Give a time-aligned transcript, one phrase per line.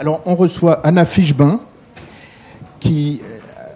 [0.00, 1.60] Alors, on reçoit Anna Fichebin,
[2.80, 3.20] qui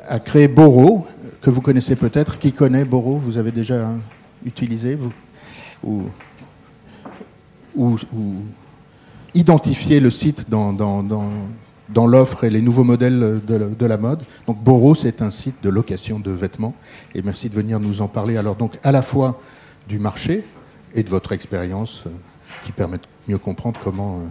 [0.08, 1.06] a créé Boro,
[1.42, 2.38] que vous connaissez peut-être.
[2.38, 3.90] Qui connaît Boro Vous avez déjà
[4.42, 4.98] utilisé
[5.82, 6.04] ou,
[9.34, 14.22] identifié le site dans, l'offre et les nouveaux modèles de, la mode.
[14.46, 16.74] Donc Boro, c'est un site de location de vêtements.
[17.14, 18.38] Et merci de venir nous en parler.
[18.38, 19.38] Alors donc à la fois
[19.90, 20.42] du marché
[20.94, 22.10] et de votre expérience euh,
[22.62, 24.22] qui permet de mieux comprendre comment, euh,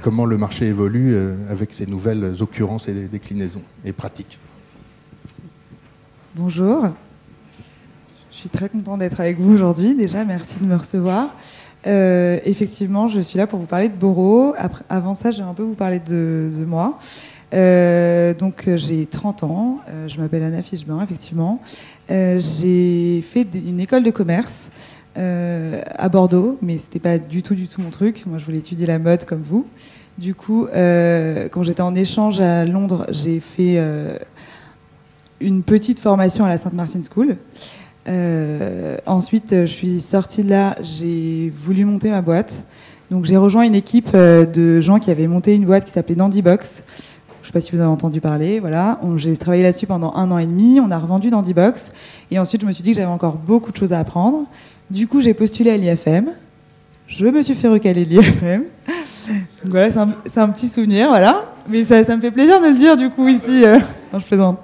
[0.00, 4.38] comment le marché évolue euh, avec ces nouvelles occurrences et déclinaisons et pratiques.
[6.34, 6.88] Bonjour.
[8.32, 9.94] Je suis très content d'être avec vous aujourd'hui.
[9.94, 11.34] Déjà, merci de me recevoir.
[11.86, 14.54] Euh, effectivement, je suis là pour vous parler de Boro.
[14.88, 16.98] Avant ça, je vais un peu vous parler de, moi.
[17.52, 19.78] Euh, donc, j'ai 30 ans.
[20.06, 21.60] Je m'appelle Anna Fichebin, effectivement.
[22.08, 24.70] J'ai fait une école de commerce
[25.16, 28.24] à Bordeaux, mais c'était pas du tout, du tout mon truc.
[28.26, 29.66] Moi, je voulais étudier la mode comme vous.
[30.18, 33.78] Du coup, quand j'étais en échange à Londres, j'ai fait
[35.40, 37.36] une petite formation à la Sainte Martin School.
[38.08, 42.64] Euh, ensuite, je suis sortie de là, j'ai voulu monter ma boîte.
[43.10, 46.14] Donc j'ai rejoint une équipe euh, de gens qui avaient monté une boîte qui s'appelait
[46.14, 46.84] Dandy Box.
[46.88, 48.60] Je ne sais pas si vous avez entendu parler.
[48.60, 50.78] Voilà, j'ai travaillé là-dessus pendant un an et demi.
[50.78, 51.92] On a revendu Dandy Box.
[52.30, 54.44] Et ensuite, je me suis dit que j'avais encore beaucoup de choses à apprendre.
[54.90, 56.30] Du coup, j'ai postulé à l'IFM.
[57.06, 58.64] Je me suis fait recaler l'IFM.
[59.62, 61.44] Donc voilà, c'est un, un, petit souvenir, voilà.
[61.68, 63.64] Mais ça, ça, me fait plaisir de le dire du coup ici.
[63.64, 63.78] Euh,
[64.18, 64.58] je plaisante.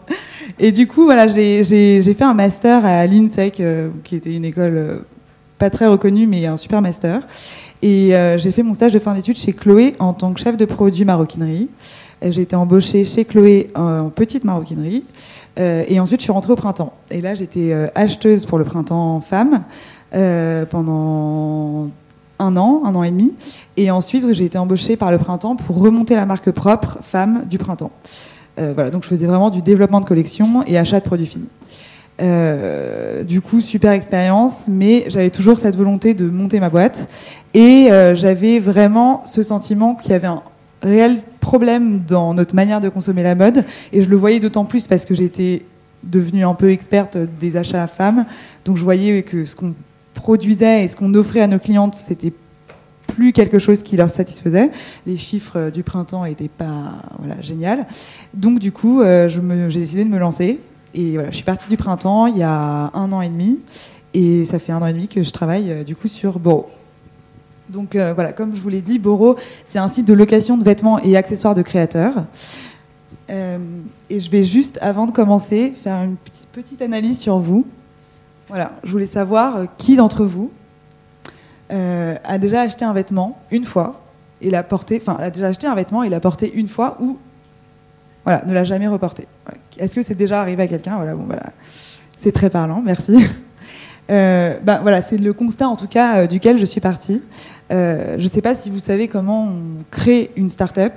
[0.59, 4.77] Et du coup, voilà, j'ai fait un master à l'INSEC, euh, qui était une école
[4.77, 4.99] euh,
[5.59, 7.23] pas très reconnue, mais un super master.
[7.83, 10.57] Et euh, j'ai fait mon stage de fin d'études chez Chloé en tant que chef
[10.57, 11.69] de produit maroquinerie.
[12.23, 15.05] J'ai été embauchée chez Chloé en petite maroquinerie.
[15.59, 16.95] et ensuite, je suis rentrée au printemps.
[17.11, 19.65] Et là, j'étais acheteuse pour le printemps femme
[20.13, 21.91] pendant
[22.39, 23.35] un an, un an et demi.
[23.77, 27.59] Et ensuite, j'ai été embauchée par le printemps pour remonter la marque propre femme du
[27.59, 27.93] printemps.
[28.59, 31.49] Euh, voilà, donc je faisais vraiment du développement de collection et achat de produits finis.
[32.23, 37.09] Euh, du coup, super expérience, mais j'avais toujours cette volonté de monter ma boîte
[37.53, 40.43] et euh, j'avais vraiment ce sentiment qu'il y avait un
[40.83, 44.87] réel problème dans notre manière de consommer la mode et je le voyais d'autant plus
[44.87, 45.63] parce que j'étais
[46.03, 48.25] devenue un peu experte des achats à femmes,
[48.65, 49.75] donc je voyais que ce qu'on
[50.17, 52.33] produisait et ce qu'on offrait à nos clientes, c'était
[53.07, 54.71] plus quelque chose qui leur satisfaisait.
[55.07, 57.87] Les chiffres du printemps n'étaient pas voilà, génial.
[58.35, 60.61] Donc du coup, euh, j'ai décidé de me lancer.
[60.95, 63.61] Et voilà, je suis partie du printemps il y a un an et demi.
[64.15, 66.71] Et ça fait un an et demi que je travaille euh, du coup sur Boro.
[67.69, 70.65] Donc euh, voilà, comme je vous l'ai dit, Boro, c'est un site de location de
[70.65, 72.25] vêtements et accessoires de créateurs.
[73.29, 73.59] Euh,
[74.09, 76.17] et je vais juste, avant de commencer, faire une
[76.53, 77.67] petite analyse sur vous.
[78.49, 80.53] Voilà, je voulais savoir qui d'entre vous
[81.73, 84.01] euh, a déjà acheté un vêtement une fois
[84.41, 87.19] et l'a porté, enfin, a déjà acheté un vêtement et l'a porté une fois ou
[88.25, 89.27] voilà, ne l'a jamais reporté.
[89.79, 90.97] Est-ce que c'est déjà arrivé à quelqu'un?
[90.97, 91.45] Voilà, bon, voilà.
[92.17, 93.25] C'est très parlant, merci.
[94.09, 97.21] Euh, bah, voilà, c'est le constat en tout cas euh, duquel je suis partie.
[97.73, 100.93] Euh, je ne sais pas si vous savez comment on crée une start-up.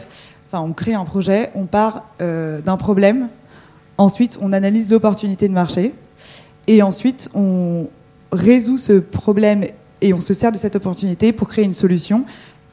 [0.46, 3.30] Enfin, on crée un projet, on part euh, d'un problème,
[3.98, 5.96] ensuite on analyse l'opportunité de marché,
[6.70, 7.88] et ensuite on
[8.32, 9.66] résout ce problème
[10.02, 12.26] et on se sert de cette opportunité pour créer une solution.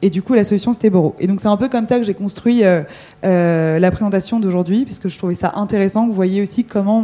[0.03, 1.15] Et du coup, la solution, c'était Boro.
[1.19, 2.83] Et donc, c'est un peu comme ça que j'ai construit euh,
[3.25, 6.05] euh, la présentation d'aujourd'hui, puisque je trouvais ça intéressant.
[6.05, 7.03] Vous voyez aussi comment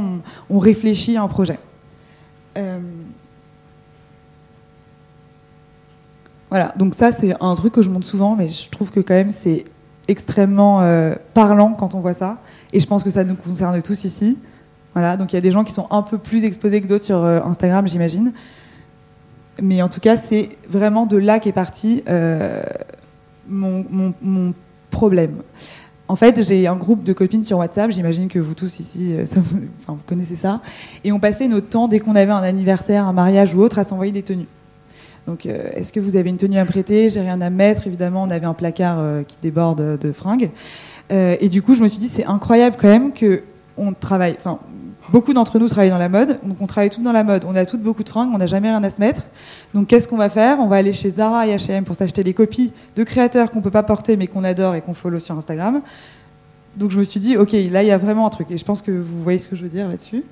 [0.51, 1.57] on, réfléchit à un projet.
[2.55, 2.77] Euh...
[6.51, 9.15] Voilà, donc ça, c'est un truc que je montre souvent, mais je trouve que quand
[9.15, 9.65] même, c'est
[10.07, 10.87] extrêmement
[11.33, 12.37] parlant quand on voit ça.
[12.73, 14.37] Et je pense que ça nous concerne tous ici.
[14.93, 17.03] Voilà, donc il y a des gens qui sont un peu plus exposés que d'autres
[17.03, 18.33] sur euh, Instagram, j'imagine
[19.61, 22.63] mais en tout cas, c'est vraiment de là qu'est parti euh,
[23.47, 24.53] mon, mon, mon,
[24.89, 25.43] problème.
[26.07, 29.25] En fait, j'ai un groupe de copines sur WhatsApp, j'imagine que vous tous ici, euh,
[29.35, 30.59] vous, enfin, vous connaissez ça,
[31.03, 33.83] et on passait notre temps, dès qu'on avait un anniversaire, un mariage ou autre, à
[33.83, 34.47] s'envoyer des tenues.
[35.27, 37.09] Donc, est-ce que vous avez une tenue à prêter?
[37.09, 37.87] J'ai rien à mettre.
[37.87, 40.49] Évidemment, on avait un placard qui déborde de fringues.
[41.09, 43.41] Et du coup, je me suis dit, c'est incroyable quand même que
[43.78, 44.35] on travaille.
[44.37, 44.59] Enfin,
[45.09, 47.46] beaucoup d'entre nous travaillent dans la mode, donc on travaille tout dans la mode.
[47.47, 49.23] On a toutes beaucoup de fringues, on n'a jamais rien à se mettre.
[49.73, 50.59] Donc qu'est-ce qu'on va faire?
[50.59, 53.72] On va aller chez Zara et H&M pour s'acheter les copies de créateurs qu'on peut
[53.72, 55.81] pas porter mais qu'on adore et qu'on follow sur Instagram.
[56.75, 58.47] Donc je me suis dit, ok, là il y a vraiment un truc.
[58.52, 60.23] Et je pense que vous voyez ce que je veux dire là-dessus.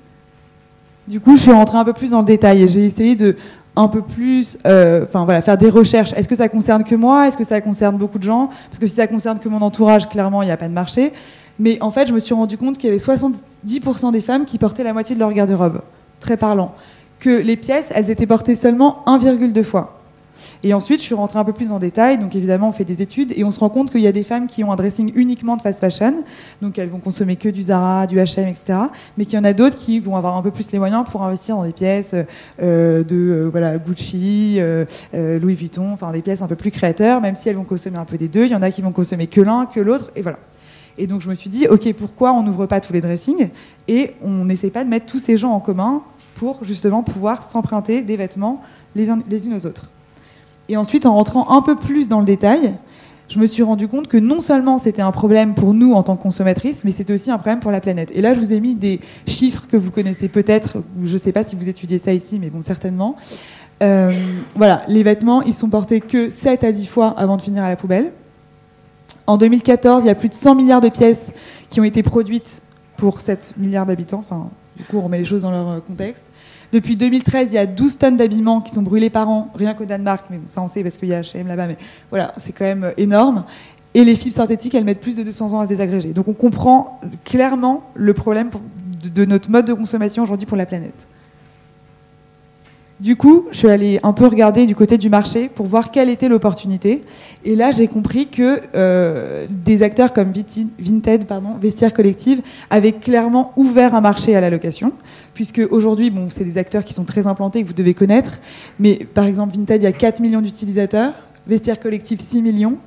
[1.08, 3.36] Du coup, je suis rentrée un peu plus dans le détail et j'ai essayé de
[3.74, 6.12] un peu plus, euh, enfin voilà, faire des recherches.
[6.12, 7.26] Est-ce que ça concerne que moi?
[7.26, 8.50] Est-ce que ça concerne beaucoup de gens?
[8.68, 11.12] Parce que si ça concerne que mon entourage, clairement, il n'y a pas de marché.
[11.58, 14.58] Mais en fait, je me suis rendu compte qu'il y avait 70% des femmes qui
[14.58, 15.80] portaient la moitié de leur garde-robe.
[16.20, 16.74] Très parlant.
[17.18, 20.02] Que les pièces, elles étaient portées seulement 1,2 fois.
[20.62, 22.18] Et ensuite, je suis rentrée un peu plus en détail.
[22.18, 24.22] Donc évidemment, on fait des études et on se rend compte qu'il y a des
[24.22, 26.24] femmes qui ont un dressing uniquement de fast fashion,
[26.60, 28.78] donc elles vont consommer que du Zara, du H&M, etc.
[29.16, 31.22] Mais qu'il y en a d'autres qui vont avoir un peu plus les moyens pour
[31.22, 32.14] investir dans des pièces
[32.62, 37.20] euh, de euh, voilà Gucci, euh, Louis Vuitton, enfin des pièces un peu plus créateurs,
[37.20, 38.44] même si elles vont consommer un peu des deux.
[38.44, 40.38] Il y en a qui vont consommer que l'un, que l'autre, et voilà.
[40.98, 43.48] Et donc je me suis dit, ok, pourquoi on n'ouvre pas tous les dressings
[43.88, 46.02] et on n'essaie pas de mettre tous ces gens en commun
[46.34, 48.60] pour justement pouvoir s'emprunter des vêtements
[48.94, 49.88] les, les unes aux autres.
[50.68, 52.74] Et ensuite, en rentrant un peu plus dans le détail,
[53.28, 56.16] je me suis rendu compte que non seulement c'était un problème pour nous en tant
[56.16, 58.10] que consommatrices, mais c'était aussi un problème pour la planète.
[58.14, 61.32] Et là, je vous ai mis des chiffres que vous connaissez peut-être, je ne sais
[61.32, 63.16] pas si vous étudiez ça ici, mais bon, certainement.
[63.82, 64.12] Euh,
[64.54, 67.68] voilà, les vêtements, ils sont portés que 7 à 10 fois avant de finir à
[67.68, 68.12] la poubelle.
[69.26, 71.32] En 2014, il y a plus de 100 milliards de pièces
[71.70, 72.60] qui ont été produites
[72.96, 74.18] pour 7 milliards d'habitants.
[74.18, 76.26] Enfin, du coup, on remet les choses dans leur euh, contexte.
[76.72, 79.84] Depuis 2013, il y a 12 tonnes d'habillement qui sont brûlés par an, rien qu'au
[79.84, 81.76] Danemark, mais ça on sait parce qu'il y a H&M là-bas, mais
[82.08, 83.44] voilà, c'est quand même euh, énorme.
[83.94, 86.14] Et les fibres synthétiques, elles mettent plus de 200 ans à se désagréger.
[86.14, 88.50] Donc on comprend clairement le problème
[89.02, 91.06] de notre mode de consommation aujourd'hui pour la planète.
[93.02, 96.08] Du coup, je suis allée un peu regarder du côté du marché pour voir quelle
[96.08, 97.02] était l'opportunité.
[97.44, 100.32] Et là, j'ai compris que euh, des acteurs comme
[100.78, 104.92] Vinted, pardon, Vestiaire Collective, avaient clairement ouvert un marché à la location.
[105.34, 108.38] Puisque aujourd'hui, bon, c'est des acteurs qui sont très implantés, que vous devez connaître.
[108.78, 111.12] Mais par exemple, Vinted, il y a 4 millions d'utilisateurs.
[111.48, 112.78] Vestiaire Collective, 6 millions.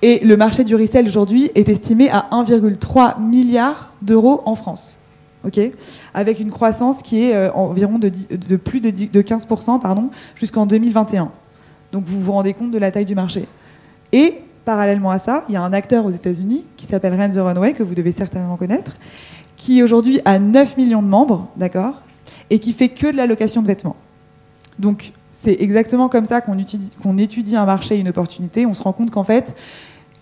[0.00, 4.96] Et le marché du resell aujourd'hui est estimé à 1,3 milliard d'euros en France
[6.14, 11.30] avec une croissance qui est euh, environ de, plus de, 15% pardon, jusqu'en 2021.
[11.92, 13.46] Donc vous vous rendez compte de la taille du marché.
[14.12, 17.38] Et parallèlement à ça, il y a un acteur aux États-Unis qui s'appelle Rent the
[17.38, 18.96] Runway, que vous devez certainement connaître,
[19.56, 22.02] qui aujourd'hui a 9 millions de membres, d'accord,
[22.50, 23.96] et qui fait que de la location de vêtements.
[24.78, 28.66] Donc c'est exactement comme ça qu'on étudie un marché, une opportunité.
[28.66, 29.54] On se rend compte qu'en fait,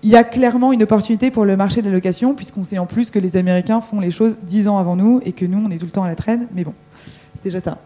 [0.02, 2.87] il y a clairement une opportunité pour le marché de la location, puisqu'on sait en
[2.87, 5.70] plus que les Américains font les choses dix ans avant nous et que nous, on
[5.70, 6.49] est tout le temps à la traîne.
[6.54, 6.75] Mais bon,
[7.34, 7.78] c'est déjà ça.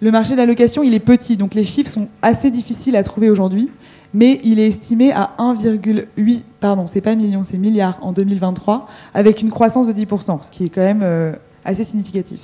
[0.00, 3.04] Le marché de la location, il est petit, donc les chiffres sont assez difficiles à
[3.04, 3.70] trouver aujourd'hui,
[4.12, 9.42] mais il est estimé à 1,8, pardon, c'est pas million, c'est milliard en 2023, avec
[9.42, 11.32] une croissance de 10%, ce qui est quand même euh,
[11.64, 12.40] assez significatif.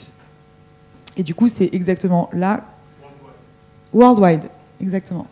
[1.17, 2.63] Et du coup, c'est exactement là.
[3.93, 4.45] Worldwide,
[4.81, 5.27] exactement.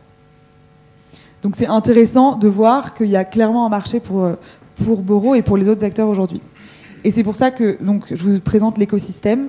[1.46, 4.34] Donc c'est intéressant de voir qu'il y a clairement un marché pour, euh,
[4.84, 6.40] pour Boro et pour les autres acteurs aujourd'hui.
[7.04, 9.46] Et c'est pour ça que donc, je vous présente l'écosystème.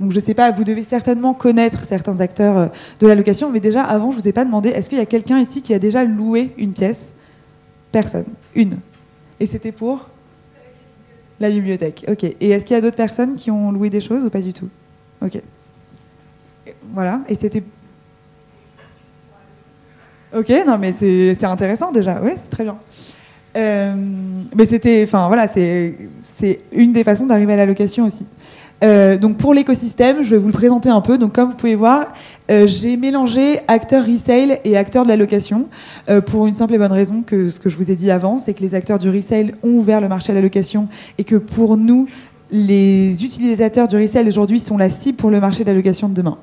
[0.00, 2.66] Donc je ne sais pas, vous devez certainement connaître certains acteurs euh,
[2.98, 5.00] de la location, mais déjà avant, je ne vous ai pas demandé, est-ce qu'il y
[5.00, 7.12] a quelqu'un ici qui a déjà loué une pièce?
[7.92, 8.26] Personne.
[8.56, 8.78] Une.
[9.38, 10.08] Et c'était pour?
[11.38, 12.06] La bibliothèque.
[12.08, 12.24] Ok.
[12.24, 14.52] Et est-ce qu'il y a d'autres personnes qui ont loué des choses ou pas du
[14.52, 14.68] tout?
[15.24, 15.40] Ok.
[16.92, 17.20] Voilà.
[17.28, 17.62] Et c'était
[20.36, 22.20] Ok, non, mais c'est intéressant déjà.
[22.22, 22.76] Oui, c'est très bien.
[23.56, 23.94] Euh,
[24.54, 28.26] mais c'était, enfin voilà, c'est une des façons d'arriver à la location aussi.
[28.82, 31.18] Euh, donc pour l'écosystème, je vais vous le présenter un peu.
[31.18, 32.06] Donc comme vous pouvez voir,
[32.50, 35.66] euh, j'ai mélangé acteurs resale et acteurs de la location
[36.26, 38.54] pour une simple et bonne raison que ce que je vous ai dit avant, c'est
[38.54, 40.88] que les acteurs du resale ont ouvert le marché à la location
[41.18, 42.06] et que pour nous,
[42.52, 46.14] les utilisateurs du resale aujourd'hui sont la cible pour le marché de la location de
[46.14, 46.38] demain.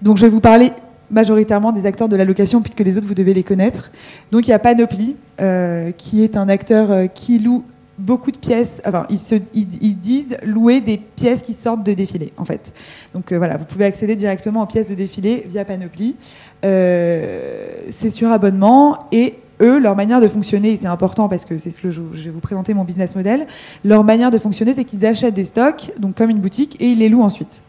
[0.00, 0.72] Donc je vais vous parler
[1.10, 3.90] majoritairement des acteurs de la location, puisque les autres, vous devez les connaître.
[4.32, 7.64] Donc il y a Panoply, euh, qui est un acteur euh, qui loue
[7.98, 8.82] beaucoup de pièces.
[8.84, 12.72] Enfin, ils, se, ils, disent louer des pièces qui sortent de défilés, en fait.
[13.14, 16.16] Donc euh, voilà, vous pouvez accéder directement aux pièces de défilé via Panoply.
[16.62, 21.70] c'est sur abonnement et eux, leur manière de fonctionner, et c'est important parce que c'est
[21.70, 23.46] ce que je, je, vais vous présenter mon business model,
[23.84, 26.98] leur manière de fonctionner, c'est qu'ils achètent des stocks, donc comme une boutique, et ils
[26.98, 27.62] les louent ensuite.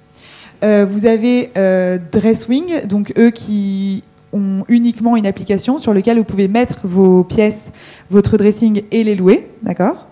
[0.64, 6.24] Euh, vous avez euh, Dresswing, donc eux qui ont uniquement une application sur laquelle vous
[6.24, 7.72] pouvez mettre vos pièces,
[8.10, 10.08] votre dressing et les louer, d'accord?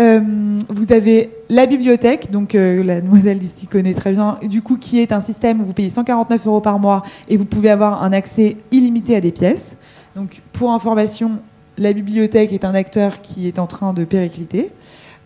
[0.00, 0.20] Euh,
[0.68, 5.12] vous avez la bibliothèque, donc la demoiselle d'ici connaît très bien, du coup qui est
[5.12, 8.56] un système où vous payez 149 euros par mois et vous pouvez avoir un accès
[8.72, 9.76] illimité à des pièces.
[10.16, 11.38] Donc pour information,
[11.78, 14.72] la bibliothèque est un acteur qui est en train de péricliter,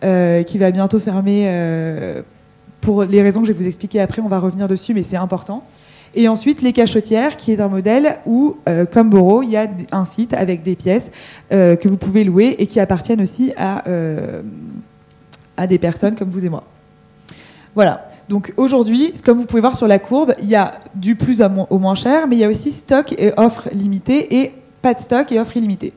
[0.01, 1.47] qui va bientôt fermer
[2.81, 5.17] pour les raisons que je vais vous expliquer après, on va revenir dessus, mais c'est
[5.17, 5.63] important.
[6.15, 9.67] Et ensuite, les cachotières, qui est un modèle où, euh, comme Boro, il y a
[9.91, 11.11] un site avec des pièces
[11.51, 14.41] euh, que vous pouvez louer et qui appartiennent aussi à, euh,
[15.55, 16.63] à des personnes comme vous et moi.
[17.75, 18.07] Voilà.
[18.27, 21.79] Donc aujourd'hui, comme vous pouvez voir sur la courbe, il y a du plus au
[21.79, 25.31] moins cher, mais il y a aussi stock et offre limitée et pas de stock
[25.31, 25.93] et offre illimitée.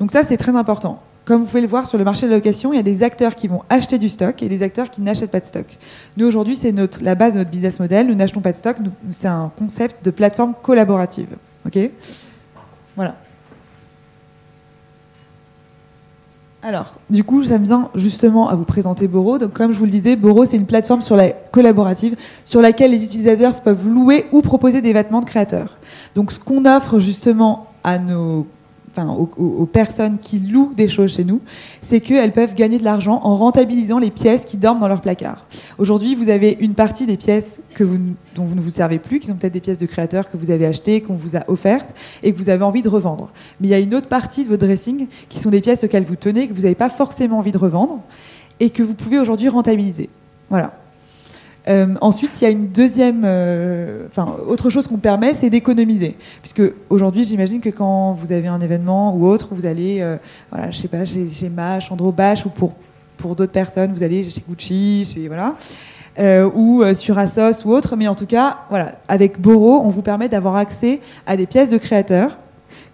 [0.00, 1.00] Donc ça, c'est très important.
[1.24, 3.02] Comme vous pouvez le voir sur le marché de la location, il y a des
[3.02, 5.66] acteurs qui vont acheter du stock et des acteurs qui n'achètent pas de stock.
[6.16, 8.06] Nous, aujourd'hui, c'est la base de notre business model.
[8.06, 8.76] Nous n'achetons pas de stock.
[9.10, 11.28] C'est un concept de plateforme collaborative.
[11.66, 11.78] OK?
[12.94, 13.16] Voilà.
[16.62, 19.38] Alors, du coup, ça me vient justement à vous présenter Boro.
[19.38, 21.02] Donc, comme je vous le disais, Boro, c'est une plateforme
[21.52, 25.76] collaborative sur laquelle les utilisateurs peuvent louer ou proposer des vêtements de créateurs.
[26.14, 28.46] Donc, ce qu'on offre justement à nos
[28.98, 31.40] aux, personnes qui louent des choses chez nous,
[31.80, 35.46] c'est qu'elles peuvent gagner de l'argent en rentabilisant les pièces qui dorment dans leur placard.
[35.78, 39.28] Aujourd'hui, vous avez une partie des pièces que dont vous ne vous servez plus, qui
[39.28, 42.32] sont peut-être des pièces de créateurs que vous avez achetées, qu'on vous a offertes et
[42.32, 43.32] que vous avez envie de revendre.
[43.60, 46.04] Mais il y a une autre partie de votre dressing qui sont des pièces auxquelles
[46.04, 48.00] vous tenez, que vous n'avez pas forcément envie de revendre
[48.60, 50.08] et que vous pouvez aujourd'hui rentabiliser.
[50.50, 50.83] Voilà.
[51.66, 56.16] Euh, ensuite, il y a une deuxième, euh, enfin, autre chose qu'on permet, c'est d'économiser.
[56.42, 60.16] Puisque aujourd'hui, j'imagine que quand vous avez un événement ou autre, vous allez, euh,
[60.50, 62.72] voilà, je sais pas, chez, chez Bash, ou pour,
[63.16, 65.56] pour d'autres personnes, vous allez chez Gucci, chez, voilà,
[66.54, 67.96] ou sur Asos ou autre.
[67.96, 71.70] Mais en tout cas, voilà, avec Boro, on vous permet d'avoir accès à des pièces
[71.70, 72.36] de créateurs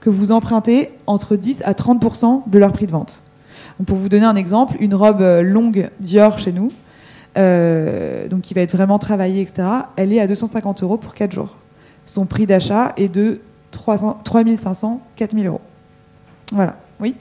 [0.00, 3.22] que vous empruntez entre 10 à 30% de leur prix de vente.
[3.78, 6.70] Donc, pour vous donner un exemple, une robe longue Dior chez nous,
[7.38, 11.32] euh, donc qui va être vraiment travaillée, etc., elle est à 250 euros pour 4
[11.32, 11.56] jours.
[12.06, 15.60] Son prix d'achat est de 300, 3500, 4000 euros.
[16.52, 16.76] Voilà.
[16.98, 17.14] Oui?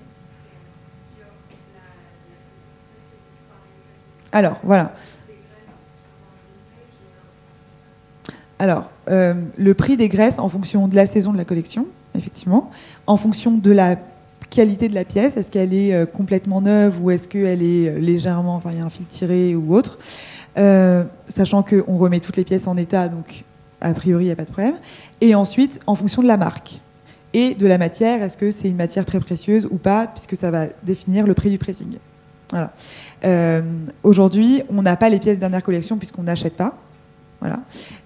[4.31, 4.93] Alors, voilà.
[8.59, 12.69] Alors, euh, le prix des graisses en fonction de la saison de la collection, effectivement,
[13.07, 13.95] en fonction de la
[14.49, 15.37] qualité de la pièce.
[15.37, 18.81] Est-ce qu'elle est euh, complètement neuve ou est-ce qu'elle est euh, légèrement, enfin, il y
[18.81, 19.97] a un fil tiré ou autre.
[20.57, 23.43] Euh, sachant qu'on remet toutes les pièces en état, donc
[23.81, 24.75] a priori, il n'y a pas de problème.
[25.21, 26.79] Et ensuite, en fonction de la marque
[27.33, 30.51] et de la matière, est-ce que c'est une matière très précieuse ou pas, puisque ça
[30.51, 31.97] va définir le prix du pressing.
[32.49, 32.73] Voilà.
[34.01, 36.75] Aujourd'hui, on n'a pas les pièces dernière collection puisqu'on n'achète pas.
[37.41, 37.59] Voilà.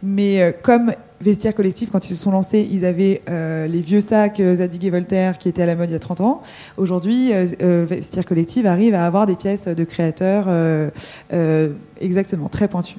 [0.04, 0.92] Mais comme
[1.24, 4.84] Vestiaire Collectif, quand ils se sont lancés, ils avaient euh, les vieux sacs euh, Zadig
[4.86, 6.44] et Voltaire qui étaient à la mode il y a 30 ans.
[6.76, 10.48] Aujourd'hui, euh, Vestiaire Collectif arrive à avoir des pièces de créateurs
[12.00, 12.98] exactement, très pointues.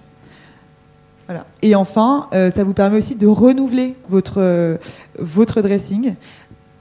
[1.26, 1.46] Voilà.
[1.62, 4.78] Et enfin, ça vous permet aussi de renouveler votre,
[5.18, 6.14] votre dressing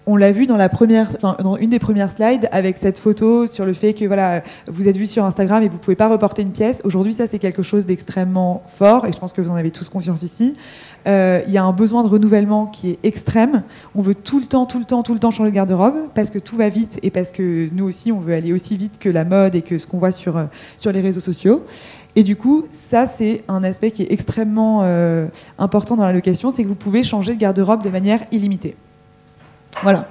[0.06, 3.66] on l'a vu dans la première, dans une des premières slides avec cette photo sur
[3.66, 6.52] le fait que voilà, vous êtes vu sur Instagram et vous pouvez pas reporter une
[6.52, 6.82] pièce.
[6.84, 9.90] Aujourd'hui, ça c'est quelque chose d'extrêmement fort et je pense que vous en avez tous
[9.90, 10.56] conscience ici.
[11.08, 13.64] Euh, il y a un besoin de renouvellement qui est extrême.
[13.96, 16.30] On veut tout le temps, tout le temps, tout le temps changer de garde-robe parce
[16.30, 19.10] que tout va vite et parce que nous aussi on veut aller aussi vite que
[19.10, 20.46] la mode et que ce qu'on voit sur euh,
[20.78, 21.64] sur les réseaux sociaux.
[22.16, 26.52] Et du coup, ça, c'est un aspect qui est extrêmement euh, important dans la location,
[26.52, 28.76] c'est que vous pouvez changer de garde-robe de manière illimitée.
[29.82, 30.08] Voilà.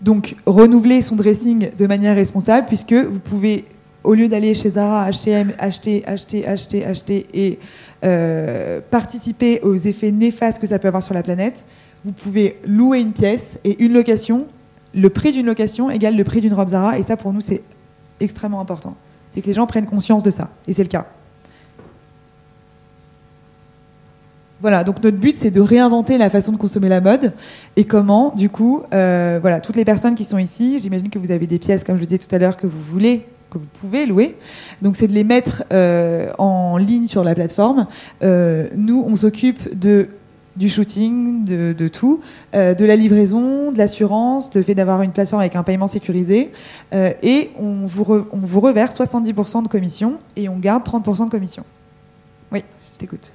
[0.00, 3.64] Donc, renouveler son dressing de manière responsable, puisque vous pouvez,
[4.02, 7.58] au lieu d'aller chez Zara, H&M, acheter, acheter, acheter, acheter et
[8.04, 11.64] euh, participer aux effets néfastes que ça peut avoir sur la planète,
[12.04, 14.46] vous pouvez louer une pièce et une location,
[14.94, 17.62] le prix d'une location égale le prix d'une robe Zara, et ça, pour nous, c'est
[18.20, 18.94] extrêmement important.
[19.30, 21.06] C'est que les gens prennent conscience de ça, et c'est le cas.
[24.64, 27.34] Voilà, donc notre but c'est de réinventer la façon de consommer la mode
[27.76, 31.32] et comment, du coup, euh, voilà, toutes les personnes qui sont ici, j'imagine que vous
[31.32, 33.66] avez des pièces, comme je le disais tout à l'heure, que vous voulez que vous
[33.78, 34.36] pouvez louer.
[34.80, 37.86] Donc c'est de les mettre euh, en ligne sur la plateforme.
[38.22, 40.08] Euh, nous, on s'occupe de
[40.56, 42.20] du shooting, de, tout,
[42.54, 46.52] de la livraison, de l'assurance, le fait d'avoir une plateforme avec un paiement sécurisé.
[46.92, 51.64] et on vous, on vous reverse 70% de commission et on garde 30% de commission.
[52.52, 53.34] Oui, je t'écoute.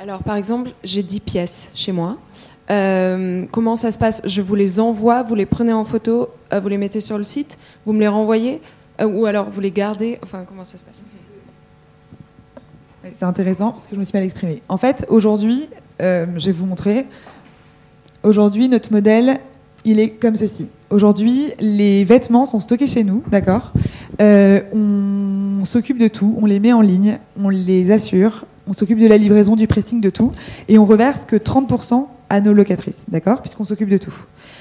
[0.00, 2.18] Alors, par exemple, j'ai 10 pièces chez moi.
[2.70, 4.22] Euh, comment ça se passe?
[4.24, 7.24] Je vous les envoie, vous les prenez en photo, euh, vous les mettez sur le
[7.24, 8.60] site, vous me les renvoyez
[9.00, 11.02] euh, Ou alors vous les gardez Enfin, comment ça se passe?
[13.12, 14.62] C'est intéressant parce que je me suis mal exprimée.
[14.68, 17.06] En fait, aujourd'hui, je vais vous montrer.
[18.22, 19.40] Aujourd'hui, notre modèle,
[19.84, 20.68] il est comme ceci.
[20.90, 23.72] Aujourd'hui, les vêtements sont stockés chez nous, d'accord?
[24.20, 29.06] On s'occupe de tout, on les met en ligne, on les assure, on s'occupe de
[29.06, 30.32] la livraison, du pressing, de tout,
[30.68, 33.40] et on reverse que 30% à nos locatrices, d'accord?
[33.40, 34.14] Puisqu'on s'occupe de tout.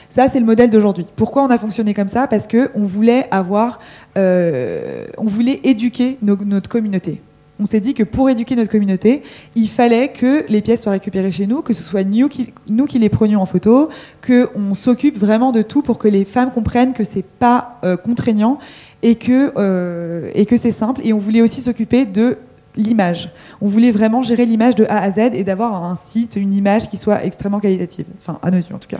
[0.09, 1.05] Ça, c'est le modèle d'aujourd'hui.
[1.15, 2.27] Pourquoi on a fonctionné comme ça?
[2.27, 3.79] Parce que on voulait avoir,
[4.17, 7.21] euh, voulait éduquer notre communauté.
[7.59, 9.23] On s'est dit que pour éduquer notre communauté,
[9.55, 13.09] il fallait que les pièces soient récupérées chez nous, que ce soit nous qui, les
[13.09, 13.89] prenions en photo,
[14.21, 17.97] que on s'occupe vraiment de tout pour que les femmes comprennent que c'est pas euh,
[17.97, 18.59] contraignant
[19.03, 21.01] euh, et que c'est simple.
[21.03, 22.37] Et on voulait aussi s'occuper de
[22.77, 23.29] l'image.
[23.61, 26.89] On voulait vraiment gérer l'image de A à Z et d'avoir un site, une image
[26.89, 28.05] qui soit extrêmement qualitative.
[28.17, 28.99] Enfin, à nos yeux en tout cas.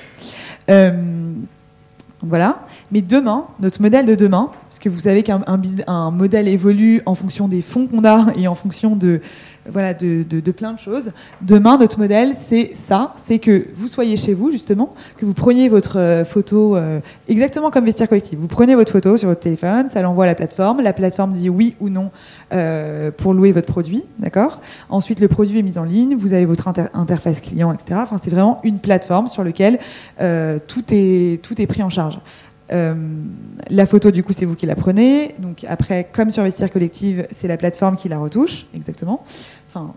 [0.70, 1.32] Euh,
[2.22, 2.66] voilà.
[2.92, 5.42] Mais demain, notre modèle de demain, parce que vous savez qu'un
[6.12, 9.22] modèle évolue en fonction des fonds qu'on a et en fonction de,
[9.72, 11.12] voilà, de, plein de choses.
[11.42, 15.70] Demain, notre modèle, c'est ça, c'est que vous soyez chez vous, justement, que vous preniez
[15.70, 18.40] votre euh, photo euh, exactement comme Vestiaire Collectif.
[18.40, 21.50] Vous prenez votre photo sur votre téléphone, ça l'envoie à la plateforme, la plateforme dit
[21.50, 22.12] oui ou non
[22.54, 24.62] euh, pour louer votre produit, d'accord?
[24.90, 28.00] Ensuite, le produit est mis en ligne, vous avez votre inter- interface client, etc.
[28.04, 29.80] Enfin, c'est vraiment une plateforme sur laquelle
[30.18, 32.20] tout, est, tout est pris en charge.
[32.72, 32.96] Euh,
[33.70, 35.36] la photo, du coup, c'est vous qui la prenez.
[35.40, 39.24] Donc après, comme sur Vestiaire Collective, c'est la plateforme qui la retouche, exactement.
[39.70, 39.94] Enfin,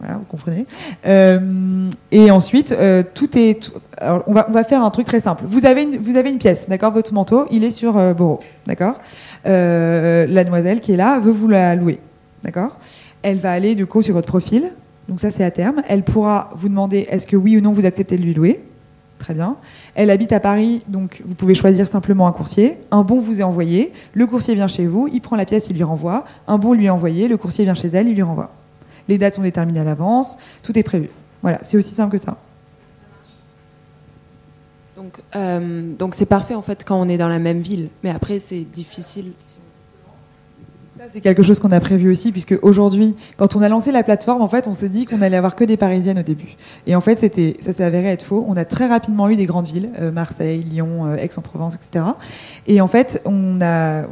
[0.00, 0.66] voilà, vous comprenez.
[1.06, 3.72] Euh, et ensuite, euh, tout est.
[4.00, 5.44] on, va, faire un truc très simple.
[5.46, 8.12] Vous avez une, vous avez une pièce, d'accord Votre manteau, il est sur euh,
[8.66, 9.00] d'accord
[9.44, 11.98] La demoiselle qui est là veut vous la louer,
[12.42, 12.76] d'accord
[13.22, 14.72] Elle va aller du coup sur votre profil.
[15.08, 15.82] Donc ça, c'est à terme.
[15.88, 18.62] Elle pourra vous demander est-ce que oui ou non vous acceptez de lui louer.
[19.18, 19.56] Très bien.
[19.94, 22.78] Elle habite à Paris, donc vous pouvez choisir simplement un coursier.
[22.90, 23.92] Un bon vous est envoyé.
[24.12, 26.24] Le coursier vient chez vous, il prend la pièce, il lui renvoie.
[26.48, 28.50] Un bon lui est envoyé, le coursier vient chez elle, il lui renvoie.
[29.08, 31.10] Les dates sont déterminées à l'avance, tout est prévu.
[31.42, 32.36] Voilà, c'est aussi simple que ça.
[34.96, 37.88] Donc, euh, donc c'est parfait en fait quand on est dans la même ville.
[38.02, 39.32] Mais après, c'est difficile.
[41.10, 44.42] C'est quelque chose qu'on a prévu aussi, puisque aujourd'hui, quand on a lancé la plateforme,
[44.42, 46.56] en fait, on s'est dit qu'on allait avoir que des Parisiennes au début.
[46.86, 48.44] Et en fait, ça s'est avéré être faux.
[48.48, 52.04] On a très rapidement eu des grandes villes, euh, Marseille, Lyon, euh, Aix-en-Provence, etc.
[52.68, 54.04] Et en fait, on a,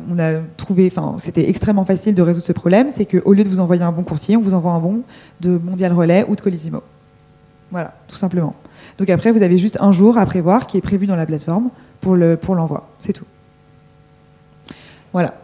[0.56, 3.92] trouvé, c'était extrêmement facile de résoudre ce problème, c'est qu'au lieu de vous envoyer un
[3.92, 5.02] bon coursier, on vous envoie un bon
[5.40, 6.82] de Mondial Relais ou de Colissimo.
[7.70, 8.54] Voilà, tout simplement.
[8.98, 11.70] Donc après, vous avez juste un jour à prévoir qui est prévu dans la plateforme
[12.00, 12.88] pour l'envoi.
[12.98, 13.24] C'est tout.
[15.12, 15.34] Voilà.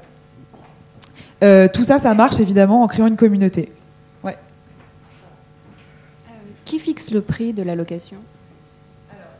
[1.43, 3.71] Euh, tout ça, ça marche évidemment en créant une communauté.
[6.65, 8.19] Qui fixe le prix de la location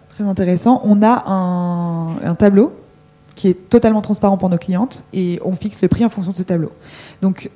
[0.09, 0.81] Très intéressant.
[0.85, 2.73] On a un, un tableau
[3.35, 6.37] qui est totalement transparent pour nos clientes et on fixe le prix en fonction de
[6.39, 6.73] ce tableau.
[7.21, 7.51] Donc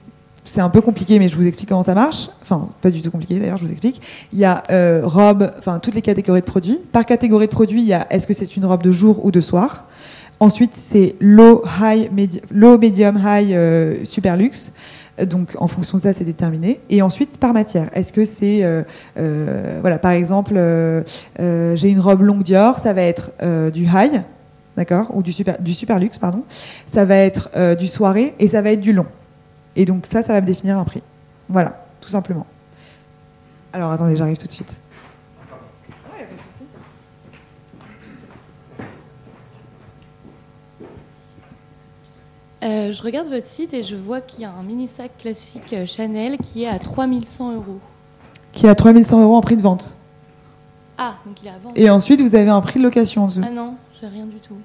[0.45, 2.29] c'est un peu compliqué, mais je vous explique comment ça marche.
[2.43, 4.03] Enfin, pas du tout compliqué d'ailleurs, je vous explique.
[4.33, 6.79] Il y a euh, robe, enfin toutes les catégories de produits.
[6.93, 9.31] Par catégorie de produits, il y a est-ce que c'est une robe de jour ou
[9.31, 9.85] de soir?
[10.43, 12.11] Ensuite, c'est low, high,
[12.51, 14.73] low, medium, high, euh, super luxe.
[15.21, 16.81] Euh, Donc, en fonction de ça, c'est déterminé.
[16.91, 17.89] Et ensuite, par matière.
[17.93, 18.83] Est-ce que c'est, euh,
[19.83, 20.55] voilà, par exemple,
[21.39, 23.31] j'ai une robe longue Dior, ça va être
[23.71, 24.23] du high,
[24.77, 26.43] d'accord, ou du super, du super luxe, pardon.
[26.87, 29.07] Ça va être du soirée et ça va être du long.
[29.77, 31.05] Et donc ça, ça va me définir un prix.
[31.49, 32.47] Voilà, tout simplement.
[33.73, 34.77] Alors, attendez, j'arrive tout de suite.
[42.63, 45.73] Euh, Je regarde votre site et je vois qu'il y a un mini sac classique
[45.73, 47.81] euh, Chanel qui est à 3100 euros.
[48.53, 49.97] Qui a 3100 euros en prix de vente.
[50.99, 51.75] Ah, donc il est à vendre.
[51.77, 53.41] Et ensuite, vous avez un prix de location en dessous.
[53.45, 54.57] Ah non, j'ai rien du tout.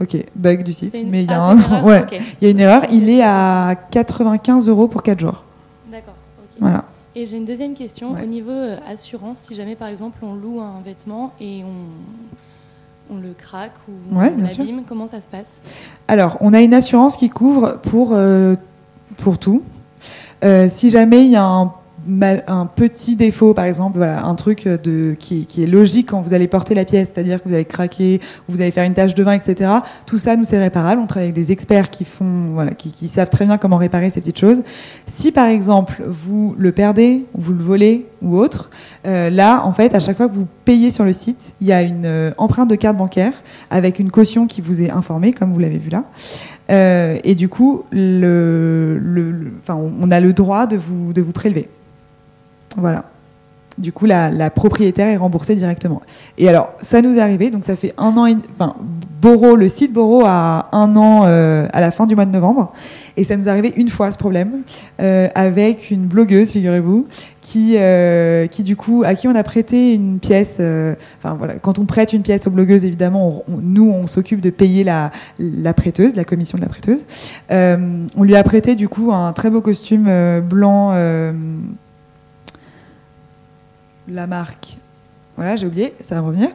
[0.00, 2.06] Ok, bug du site, une- mais il y a ah, un, erreur ouais,
[2.40, 2.82] il y a une erreur.
[2.90, 5.42] Il est à 95 euros pour 4 jours.
[5.90, 6.14] D'accord.
[6.38, 6.50] ok.
[6.60, 6.84] Voilà.
[7.14, 8.12] Et j'ai une deuxième question.
[8.12, 8.22] Ouais.
[8.22, 11.74] Au niveau euh, assurance, si jamais par exemple on loue un vêtement et on,
[13.12, 15.60] on le craque ou Ouais, on l'abîme, comment ça se passe?
[16.08, 18.56] Alors, on a une assurance qui couvre pour, euh,
[19.18, 19.62] pour tout.
[20.44, 21.72] Euh, si jamais il y a un,
[22.46, 26.48] un petit défaut, par exemple, voilà, un truc de, qui, est logique quand vous allez
[26.48, 29.32] porter la pièce, c'est-à-dire que vous allez craquer, vous allez faire une tache de vin,
[29.32, 29.70] etc.
[30.06, 31.00] Tout ça, nous, c'est réparable.
[31.00, 34.20] On travaille avec des experts qui, font, voilà, qui, savent très bien comment réparer ces
[34.20, 34.62] petites choses.
[35.06, 38.70] Si, par exemple, vous le perdez, vous le volez ou autre,
[39.06, 41.72] euh, là, en fait, à chaque fois que vous payez sur le site, il y
[41.72, 43.32] a une euh, empreinte de carte bancaire
[43.70, 46.04] avec une caution qui vous est informée, comme vous l'avez vu là.
[46.70, 51.68] Euh, et du coup, le, le- on a le droit de vous, de vous prélever.
[52.76, 53.04] Voilà.
[53.78, 56.02] Du coup, la, propriétaire est remboursée directement.
[56.38, 58.74] Et alors, ça nous est arrivé, donc ça fait un an et enfin,
[59.20, 62.72] Boro, le site Boro a un an euh, à la fin du mois de novembre.
[63.16, 64.62] Et ça nous est arrivé une fois ce problème,
[65.00, 67.06] euh, avec une blogueuse, figurez-vous,
[67.40, 70.60] qui, euh, qui du coup, à qui on a prêté une pièce.
[71.18, 74.82] Enfin voilà, quand on prête une pièce aux blogueuses, évidemment, nous on s'occupe de payer
[74.82, 77.04] la, la prêteuse, la commission de la prêteuse.
[77.50, 80.94] On lui a prêté du coup un très beau costume blanc,
[84.08, 84.78] la marque.
[85.36, 86.48] Voilà, j'ai oublié, ça va revenir.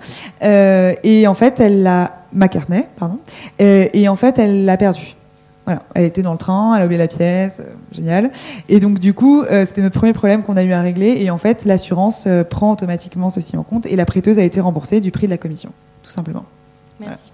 [0.43, 3.19] Euh, et en fait, elle l'a McCartney, pardon.
[3.59, 5.15] Euh, et en fait, elle l'a perdu.
[5.65, 8.31] Voilà, elle était dans le train, elle a oublié la pièce, euh, génial.
[8.69, 11.21] Et donc du coup, euh, c'était notre premier problème qu'on a eu à régler.
[11.21, 14.61] Et en fait, l'assurance euh, prend automatiquement ceci en compte et la prêteuse a été
[14.61, 16.45] remboursée du prix de la commission, tout simplement.
[17.01, 17.31] Merci.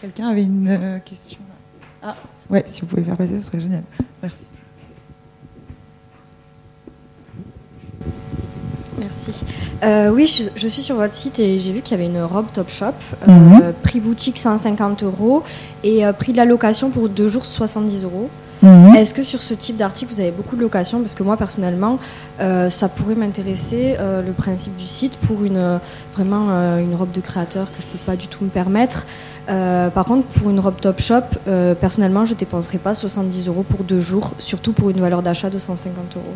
[0.00, 1.38] Quelqu'un avait une question?
[2.04, 2.14] Ah,
[2.50, 3.82] ouais, si vous pouvez faire passer, ce serait génial.
[4.22, 4.44] Merci.
[9.02, 9.44] Merci.
[9.82, 12.22] Euh, oui, je, je suis sur votre site et j'ai vu qu'il y avait une
[12.22, 12.86] robe Top Shop,
[13.26, 13.72] euh, Mhm.
[13.82, 15.42] prix boutique 150 euros
[15.82, 18.30] et euh, prix de la location pour deux jours 70 euros.
[18.62, 18.94] Mhm.
[18.94, 21.00] Est-ce que sur ce type d'article, vous avez beaucoup de locations?
[21.00, 21.98] Parce que moi, personnellement,
[22.38, 25.80] euh, ça pourrait m'intéresser, le principe du site, pour une,
[26.14, 29.04] vraiment une robe de créateur que je ne peux pas du tout me permettre.
[29.48, 33.64] Par contre, pour une robe Top Shop, euh, personnellement, je ne dépenserai pas 70 euros
[33.68, 36.34] pour deux jours, surtout pour une valeur d'achat de 150 euros.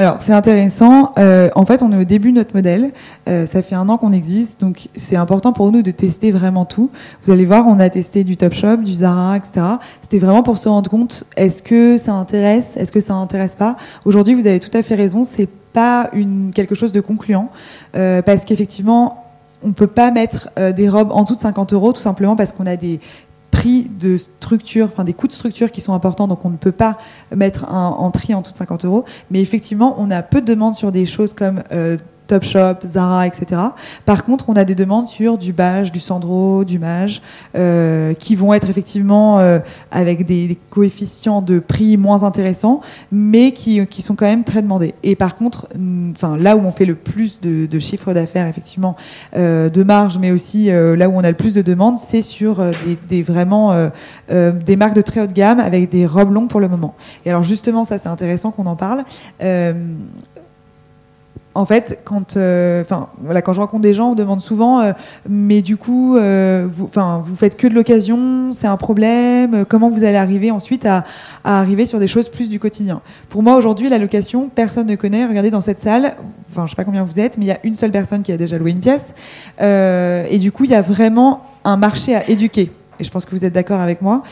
[0.00, 1.12] Alors, c'est intéressant.
[1.18, 2.92] Euh, en fait, on est au début de notre modèle.
[3.28, 6.64] Euh, ça fait un an qu'on existe, donc c'est important pour nous de tester vraiment
[6.64, 6.88] tout.
[7.22, 9.60] Vous allez voir, on a testé du Topshop, du Zara, etc.
[10.00, 13.76] C'était vraiment pour se rendre compte est-ce que ça intéresse, est-ce que ça intéresse pas?
[14.06, 15.22] Aujourd'hui, vous avez tout à fait raison.
[15.22, 17.50] C'est pas une quelque chose de concluant
[17.94, 19.26] euh, parce qu'effectivement,
[19.62, 22.64] on peut pas mettre des robes en dessous de 50 euros tout simplement parce qu'on
[22.64, 23.00] a des
[23.64, 26.96] de structure, enfin des coûts de structure qui sont importants, donc on ne peut pas
[27.34, 29.04] mettre un, prix en dessous de 50 euros.
[29.30, 31.96] Mais effectivement, on a peu de demandes sur des choses comme euh,
[32.30, 33.60] Topshop, Zara, etc.
[34.06, 37.22] Par contre, on a des demandes sur du Bage, du Sandro, du Mage,
[37.56, 39.58] euh, qui vont être effectivement euh,
[39.90, 44.94] avec des, coefficients de prix moins intéressants, mais qui, sont quand même très demandés.
[45.02, 45.66] Et par contre,
[46.12, 48.94] enfin là où on fait le plus de, de chiffre d'affaires, effectivement,
[49.34, 52.62] euh, de marge, mais aussi là où on a le plus de demandes, c'est sur
[53.08, 56.94] des, des marques de très haut de gamme avec des robes longues pour le moment.
[57.24, 59.02] Et alors justement, ça c'est intéressant qu'on en parle.
[61.54, 64.92] En fait, quand, euh, quand je rencontre des gens, on me demande souvent, euh,
[65.28, 66.88] mais du coup, euh, vous,
[67.36, 69.64] faites que de l'occasion, c'est un problème.
[69.68, 71.04] Comment vous allez arriver ensuite à,
[71.42, 73.00] arriver sur des choses plus du quotidien?
[73.28, 75.26] Pour moi, aujourd'hui, la location, personne ne connaît.
[75.26, 76.14] Regardez dans cette salle,
[76.52, 78.30] enfin, je sais pas combien vous êtes, mais il y a une seule personne qui
[78.30, 79.14] a déjà loué une pièce,
[79.60, 82.70] et du coup, il y a vraiment un marché à éduquer.
[83.00, 84.22] Et je pense que vous êtes d'accord avec moi.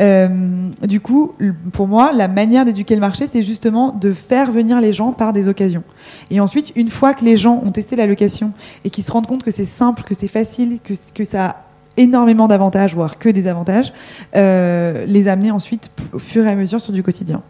[0.00, 1.32] Euh, du coup,
[1.72, 5.32] pour moi, la manière d'éduquer le marché, c'est justement de faire venir les gens par
[5.32, 5.82] des occasions.
[6.30, 8.52] Et ensuite, une fois que les gens ont testé la location
[8.84, 11.67] et qu'ils se rendent compte que c'est simple, que c'est facile, que, que ça
[11.98, 13.92] énormément d'avantages, voire que des avantages,
[14.34, 17.42] euh, les amener ensuite au fur et à mesure sur du quotidien.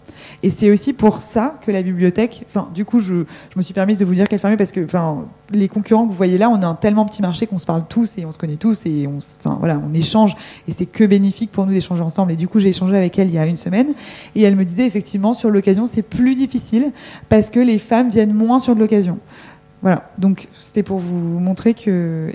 [0.42, 3.74] Et c'est aussi pour ça que la bibliothèque, enfin, du coup, je, je me suis
[3.74, 6.48] permise de vous dire qu'elle fermait parce que, enfin, les concurrents que vous voyez là,
[6.48, 8.86] on a un tellement petit marché qu'on se parle tous et on se connaît tous
[8.86, 12.32] et on, enfin, voilà, on échange et c'est que bénéfique pour nous d'échanger ensemble.
[12.32, 13.88] Et du coup, j'ai échangé avec elle il y a une semaine
[14.34, 16.92] et elle me disait effectivement sur l'occasion, c'est plus difficile
[17.28, 19.18] parce que les femmes viennent moins sur de l'occasion.
[19.82, 20.10] Voilà.
[20.18, 22.32] Donc, c'était pour vous montrer que,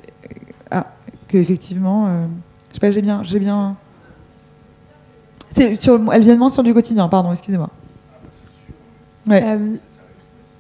[1.34, 2.26] que effectivement, euh,
[2.70, 3.76] je sais pas, j'ai bien, j'ai bien.
[5.50, 7.70] C'est sur, elles viennent moins sur du quotidien, pardon, excusez-moi.
[9.28, 9.76] Ouais, Euh,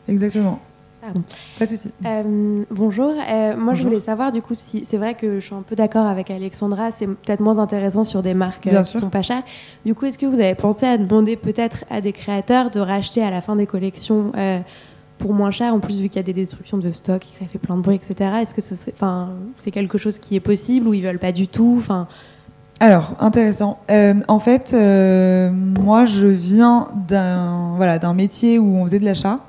[0.08, 0.60] exactement.
[1.02, 1.22] pardon.
[1.60, 1.92] Pas de souci.
[2.06, 3.14] Euh, bonjour.
[3.30, 5.76] Euh, moi, je voulais savoir, du coup, si c'est vrai que je suis un peu
[5.76, 9.44] d'accord avec Alexandra, c'est peut-être moins intéressant sur des marques euh, qui sont pas chères.
[9.86, 13.22] Du coup, est-ce que vous avez pensé à demander peut-être à des créateurs de racheter
[13.22, 14.32] à la fin des collections
[15.24, 17.50] pour moins cher, en plus vu qu'il y a des destructions de stock, que ça
[17.50, 18.30] fait plein de bruit, etc.
[18.42, 21.76] Est-ce que ce c'est quelque chose qui est possible ou ils veulent pas du tout
[21.78, 22.10] Enfin,
[22.82, 23.80] Alors, intéressant.
[23.90, 29.40] Euh, en fait, euh, moi, je viens d'un voilà, métier où on faisait de l'achat.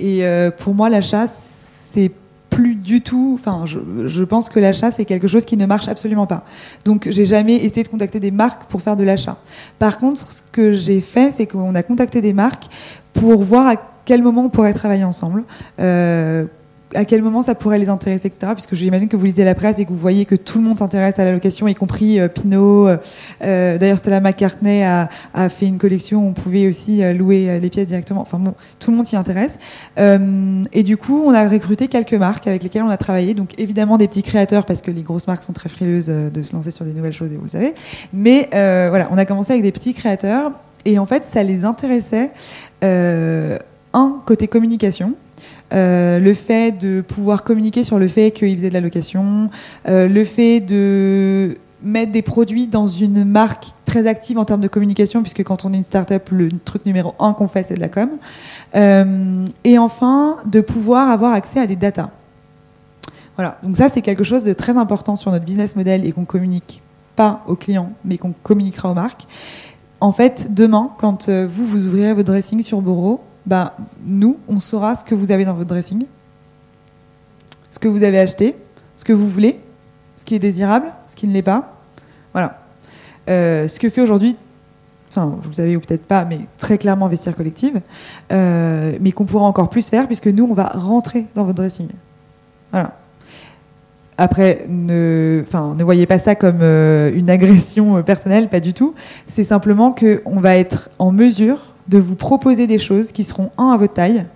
[0.00, 2.10] Et euh, pour moi, l'achat, c'est
[2.50, 3.38] plus du tout.
[3.38, 6.42] Enfin, je, je pense que l'achat, c'est quelque chose qui ne marche absolument pas.
[6.84, 9.36] Donc, j'ai jamais essayé de contacter des marques pour faire de l'achat.
[9.78, 12.66] Par contre, ce que j'ai fait, c'est qu'on a contacté des marques
[13.12, 15.44] pour voir à quel moment on pourrait travailler ensemble.
[15.80, 16.46] Euh,
[16.94, 18.52] à quel moment ça pourrait les intéresser, etc.
[18.54, 20.76] Puisque j'imagine que vous lisez la presse et que vous voyez que tout le monde
[20.76, 22.86] s'intéresse à la location, y compris euh, Pinot.
[22.86, 22.96] euh,
[23.42, 27.48] euh, D'ailleurs, Stella McCartney a, a fait une collection où on pouvait aussi euh, louer
[27.48, 28.20] euh, les pièces directement.
[28.20, 29.58] Enfin bon, tout le monde s'y intéresse.
[29.96, 33.34] Et du coup, on a recruté quelques marques avec lesquelles on a travaillé.
[33.34, 36.52] Donc évidemment des petits créateurs parce que les grosses marques sont très frileuses de se
[36.52, 37.72] lancer sur des nouvelles choses et vous le savez.
[38.12, 40.52] Mais voilà, on a commencé avec des petits créateurs
[40.84, 42.32] et en fait, ça les intéressait.
[42.82, 43.58] Euh,
[43.92, 45.14] un côté communication.
[45.74, 49.50] Euh, le fait de pouvoir communiquer sur le fait qu'ils faisaient de la location,
[49.88, 54.68] euh, le fait de mettre des produits dans une marque très active en termes de
[54.68, 57.80] communication, puisque quand on est une start-up, le truc numéro un qu'on fait, c'est de
[57.80, 58.10] la com.
[59.64, 62.10] Et enfin, de pouvoir avoir accès à des datas.
[63.36, 66.24] Voilà, donc ça, c'est quelque chose de très important sur notre business model et qu'on
[66.24, 66.82] communique
[67.16, 69.26] pas aux clients, mais qu'on communiquera aux marques.
[70.02, 74.96] En fait, demain, quand euh, vous, ouvrirez votre dressing sur Boro, bah, nous, on saura
[74.96, 76.06] ce que vous avez dans votre dressing,
[77.70, 78.56] ce que vous avez acheté,
[78.96, 79.60] ce que vous voulez,
[80.16, 81.76] ce qui est désirable, ce qui ne l'est pas.
[82.32, 82.58] Voilà.
[83.30, 84.34] Euh, ce que fait aujourd'hui,
[85.08, 87.80] enfin, vous le savez ou peut-être pas, mais très clairement Vestiaire Collective,
[88.32, 91.86] euh, mais qu'on pourra encore plus faire puisque nous, on va rentrer dans votre dressing.
[92.72, 92.92] Voilà.
[94.18, 98.74] Après, ne, enfin, ne voyez pas ça comme euh, une agression euh, personnelle, pas du
[98.74, 98.94] tout.
[99.26, 103.70] C'est simplement qu'on va être en mesure de vous proposer des choses qui seront, un,
[103.70, 104.26] à votre taille,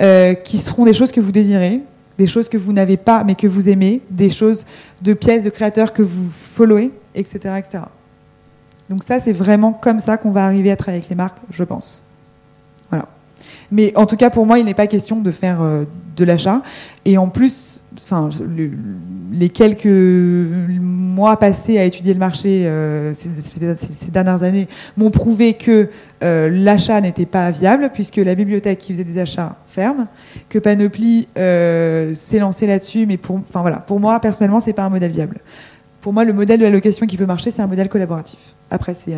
[0.00, 1.80] euh, qui seront des choses que vous désirez,
[2.16, 4.66] des choses que vous n'avez pas mais que vous aimez, des choses
[5.02, 7.56] de pièces de créateurs que vous followez, etc.
[7.58, 7.84] etc.
[8.88, 11.64] Donc ça, c'est vraiment comme ça qu'on va arriver à travailler avec les marques, je
[11.64, 12.02] pense.
[12.88, 13.06] Voilà.
[13.70, 15.60] Mais en tout cas, pour moi, il n'est pas question de faire
[16.16, 16.60] de l'achat.
[17.04, 18.70] Et en plus, enfin, le-
[19.32, 25.88] les quelques mois passés à étudier le marché euh, ces, dernières années m'ont prouvé que
[26.22, 30.06] euh, l'achat n'était pas viable, puisque la bibliothèque qui faisait des achats ferme,
[30.48, 34.84] que Panoply euh, s'est lancé là-dessus, mais pour, enfin, voilà, pour moi, personnellement, c'est pas
[34.84, 35.40] un modèle viable.
[36.00, 38.38] Pour moi, le modèle de la location qui peut marcher, c'est un modèle collaboratif.
[38.70, 39.14] Après, c'est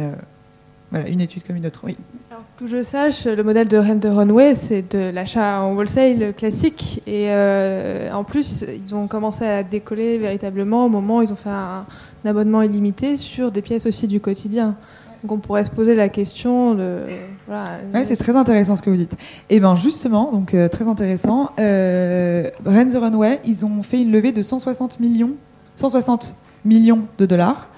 [0.93, 1.81] voilà, une étude comme une autre.
[1.83, 1.97] Oui.
[2.31, 6.35] Alors, que je sache, le modèle de Rent the Runway, c'est de l'achat en wholesale
[6.35, 7.03] classique.
[7.07, 11.37] Et euh, en plus, ils ont commencé à décoller véritablement au moment où ils ont
[11.37, 11.87] fait un,
[12.25, 14.77] un abonnement illimité sur des pièces aussi du quotidien.
[15.23, 17.01] Donc on pourrait se poser la question de...
[17.47, 19.17] Voilà, Ouais, c'est très intéressant ce que vous dites.
[19.51, 24.11] Et bien justement, donc euh, très intéressant, euh, Rent the Runway, ils ont fait une
[24.11, 25.37] levée de 160 millions,
[25.77, 27.69] 160 millions de dollars.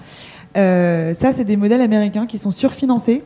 [0.57, 3.23] Euh, ça, c'est des modèles américains qui sont surfinancés.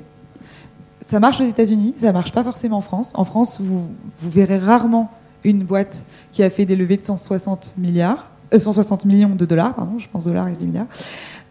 [1.01, 3.13] Ça marche aux États-Unis, ça marche pas forcément en France.
[3.15, 3.89] En France, vous,
[4.21, 5.11] verrez rarement
[5.43, 9.73] une boîte qui a fait des levées de 160 milliards, euh, 160 millions de dollars,
[9.73, 10.87] pardon, je pense dollars milliards.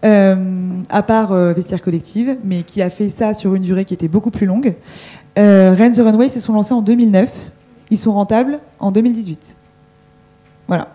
[0.05, 3.95] Euh, à part euh, Vestiaire Collective, mais qui a fait ça sur une durée qui
[3.95, 4.77] était beaucoup plus longue.
[5.39, 7.51] Euh, Rent the Runway se sont lancés en 2009.
[7.91, 9.57] Ils sont rentables en 2018.
[10.69, 10.89] Voilà.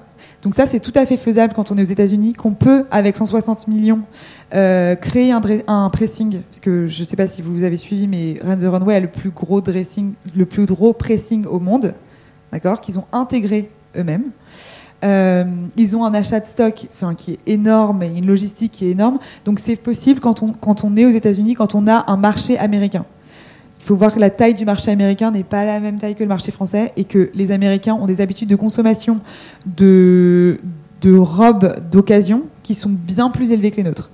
[0.43, 3.15] Donc ça, c'est tout à fait faisable quand on est aux États-Unis, qu'on peut, avec
[3.15, 4.01] 160 millions,
[4.53, 6.41] euh, créer un, pressing.
[6.49, 8.99] Parce que je ne sais pas si vous avez suivi, mais Rent the Runway a
[8.99, 11.95] le plus gros dressing, le plus gros pressing au monde,
[12.51, 14.32] d'accord, qu'ils ont intégré eux-mêmes.
[15.06, 15.45] Euh,
[15.77, 19.19] ils ont un achat de stock qui est énorme et une logistique qui est énorme.
[19.45, 22.58] Donc c'est possible quand on, quand on est aux États-Unis, quand on a un marché
[22.58, 23.06] américain.
[23.84, 26.24] Il faut voir que la taille du marché américain n'est pas la même taille que
[26.24, 29.19] le marché français et que les Américains ont des habitudes de consommation
[29.65, 30.62] de,
[31.02, 34.10] de robes d'occasion qui sont bien plus élevées que les nôtres.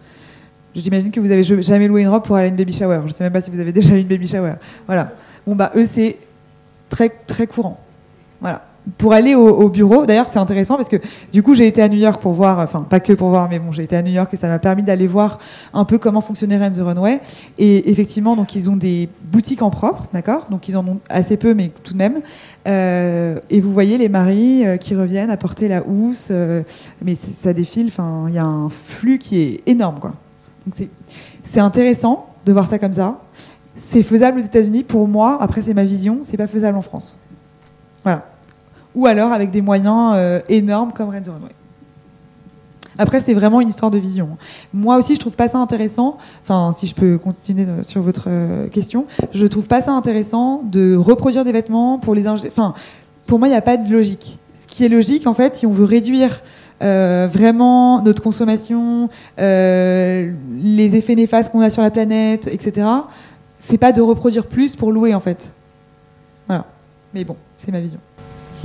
[0.74, 3.02] J'imagine que vous avez jamais loué une robe pour aller à une baby shower.
[3.02, 4.56] Je ne sais même pas si vous avez déjà eu une baby shower.
[4.88, 5.12] Voilà.
[5.46, 6.18] Bon bah eux c'est
[6.90, 7.80] très très courant.
[8.42, 8.66] Voilà.
[8.98, 10.98] Pour aller au, au bureau, d'ailleurs c'est intéressant parce que
[11.32, 13.60] du coup j'ai été à New York pour voir, enfin pas que pour voir, mais
[13.60, 15.38] bon j'ai été à New York et ça m'a permis d'aller voir
[15.74, 17.20] un peu comment fonctionnait Rent the Runway.
[17.58, 20.48] Et effectivement donc ils ont des boutiques en propre, d'accord?
[20.50, 22.22] Donc ils en ont assez peu mais tout de même.
[22.68, 26.64] Euh, et vous voyez les maris euh, qui reviennent apporter la housse, euh,
[27.04, 27.88] mais ça défile.
[27.88, 30.14] Enfin il y a un flux qui est énorme quoi.
[30.66, 30.88] Donc
[31.44, 33.20] c'est intéressant de voir ça comme ça.
[33.76, 34.84] C'est faisable aux États-Unis.
[34.84, 37.18] Pour moi, après c'est ma vision, c'est pas faisable en France.
[38.04, 38.26] Voilà.
[38.96, 41.52] Ou alors avec des moyens euh, énormes comme Rent the Runway.
[42.98, 44.38] Après, c'est vraiment une histoire de vision.
[44.74, 46.18] Moi aussi, je trouve pas ça intéressant.
[46.44, 50.64] Enfin, si je peux continuer euh, sur votre euh, question, je trouve pas ça intéressant
[50.64, 52.28] de reproduire des vêtements pour les.
[52.28, 52.74] Enfin,
[53.26, 54.40] pour moi, il n'y a pas de logique.
[54.54, 56.42] Ce qui est logique, en fait, si on veut réduire
[56.82, 62.88] vraiment notre consommation, les effets néfastes qu'on a sur la planète, etc.
[63.60, 65.54] C'est pas de reproduire plus pour louer, en fait.
[66.48, 66.66] Voilà.
[67.14, 68.00] Mais bon, c'est ma vision.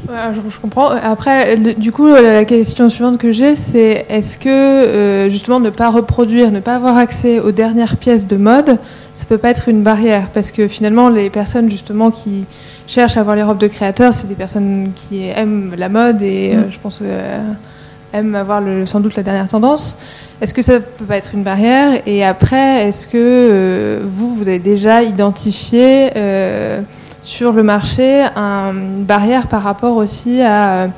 [0.08, 0.88] Ouais, je, je comprends.
[0.88, 5.70] Après, le- du coup, la question suivante que j'ai, c'est est-ce que euh, justement ne
[5.70, 8.78] pas reproduire, ne pas avoir accès aux dernières pièces de mode,
[9.14, 10.28] ça peut pas être une barrière?
[10.34, 12.44] Parce que finalement, les personnes justement qui
[12.86, 16.52] cherchent à avoir les robes de créateurs, c'est des personnes qui aiment la mode et
[16.54, 17.38] euh, je pense euh,
[18.12, 19.96] aiment avoir le- sans doute la dernière tendance.
[20.42, 22.00] Est-ce que ça peut pas être une barrière?
[22.06, 26.80] Et après, est-ce que euh, vous, vous avez déjà identifié euh,
[27.24, 30.88] sur le marché un- une barrière par rapport aussi à euh,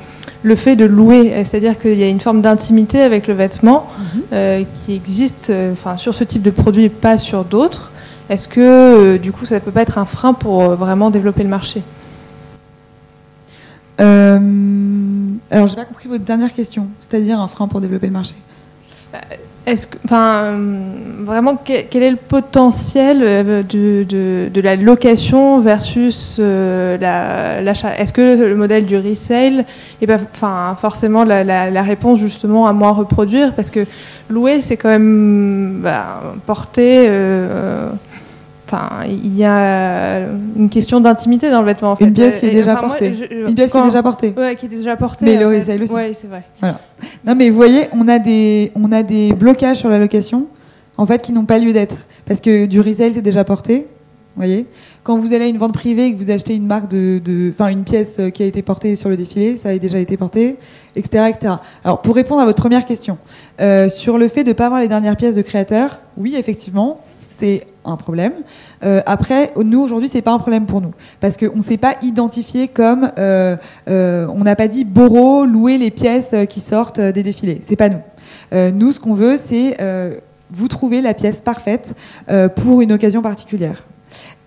[0.43, 3.87] le fait de louer, c'est-à-dire qu'il y a une forme d'intimité avec le vêtement
[4.33, 7.91] euh, qui existe euh, enfin, sur ce type de produit et pas sur d'autres.
[8.29, 11.81] Est-ce que du coup ça peut pas être un frein pour vraiment développer le marché?
[13.99, 14.37] Euh,
[15.49, 18.35] alors, j'ai pas compris votre dernière question, c'est-à-dire un frein pour développer le marché?
[19.67, 20.55] Est-ce que, enfin,
[21.25, 24.05] vraiment, que- quel est le potentiel euh, de,
[24.53, 27.93] de- la location versus euh, la- l'achat?
[27.99, 29.65] Est-ce que le modèle du resale
[30.01, 33.53] est pas, enfin, forcément la réponse justement à moins reproduire?
[33.55, 33.81] Parce que
[34.29, 37.05] louer, c'est quand même bah, porter.
[37.09, 37.89] euh,
[38.69, 40.19] Enfin, il y a
[40.57, 41.91] une question d'intimité dans le vêtement.
[41.91, 42.03] En fait.
[42.05, 43.13] Une pièce qui est déjà enfin, moi, portée.
[43.15, 44.33] je- Une pièce qui est déjà portée.
[44.37, 45.23] Ouais, qui est déjà portée.
[45.25, 45.55] Mais le en fait.
[45.59, 45.93] resale aussi.
[45.93, 46.43] Ouais, c'est vrai.
[47.25, 50.47] Non, mais vous voyez, on a des, on a des blocages sur la location,
[50.97, 51.97] en fait, qui n'ont pas lieu d'être.
[52.25, 53.87] Parce que du resale, c'est déjà porté,
[54.37, 54.67] voyez
[55.03, 57.69] Quand vous allez à une vente privée et que vous achetez une marque de, enfin
[57.69, 60.57] une pièce euh, qui a été portée sur le défilé, ça a déjà été porté,
[60.95, 61.53] etc., etc.
[61.83, 63.17] Alors pour répondre à votre première question
[63.59, 66.95] euh, sur le fait de ne pas avoir les dernières pièces de créateurs, oui effectivement
[66.97, 68.33] c'est un problème.
[68.83, 71.95] Euh, après, nous aujourd'hui c'est pas un problème pour nous parce qu'on ne s'est pas
[72.01, 77.59] identifié comme, on n'a pas dit Boro louer les pièces qui sortent des défilés.
[77.63, 78.01] C'est pas nous.
[78.73, 79.77] Nous ce qu'on veut c'est
[80.51, 81.95] vous trouver la pièce parfaite
[82.55, 83.83] pour une occasion particulière.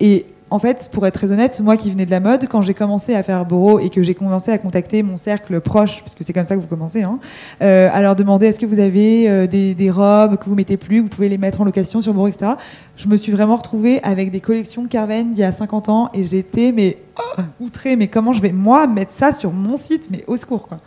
[0.00, 2.74] Et en fait, pour être très honnête, moi qui venais de la mode, quand j'ai
[2.74, 6.24] commencé à faire Boro et que j'ai commencé à contacter mon cercle proche, parce que
[6.24, 7.20] c'est comme ça que vous commencez, hein,
[7.62, 11.00] euh, à leur demander est-ce que vous avez euh, des, robes que vous mettez plus,
[11.00, 12.52] vous pouvez les mettre en location sur Boro, etc.
[12.96, 16.24] Je me suis vraiment retrouvée avec des collections Carven d'il y a 50 ans et
[16.24, 20.24] j'étais mais oh, outrée, mais comment je vais moi mettre ça sur mon site, mais
[20.26, 20.78] au secours quoi.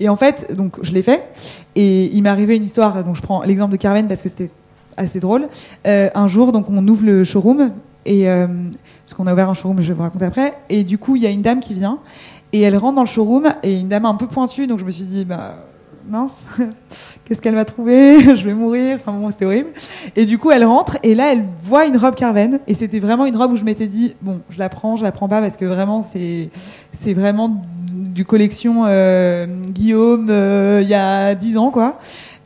[0.00, 1.24] Et en fait, donc je l'ai fait.
[1.74, 3.02] Et il m'est arrivé une histoire.
[3.02, 4.50] Donc je prends l'exemple de Carmen parce que c'était
[4.96, 5.48] assez drôle.
[5.86, 7.72] Euh, un jour, donc on ouvre le showroom
[8.08, 8.46] et euh,
[9.04, 10.54] parce qu'on a ouvert un showroom, je vais vous raconter après.
[10.70, 11.98] Et du coup, il y a une dame qui vient
[12.54, 14.66] et elle rentre dans le showroom et une dame un peu pointue.
[14.66, 15.56] Donc je me suis dit, bah
[16.08, 16.46] mince,
[17.24, 18.20] qu'est-ce qu'elle va trouver?
[18.34, 18.96] Je vais mourir.
[18.98, 19.68] Enfin bon, c'était horrible.
[20.16, 23.26] Et du coup, elle rentre et là, elle voit une robe Carven et c'était vraiment
[23.26, 25.58] une robe où je m'étais dit, bon, je la prends, je la prends pas parce
[25.58, 26.50] que vraiment, c'est
[27.12, 31.98] vraiment du collection euh, Guillaume euh, il y a 10 ans quoi.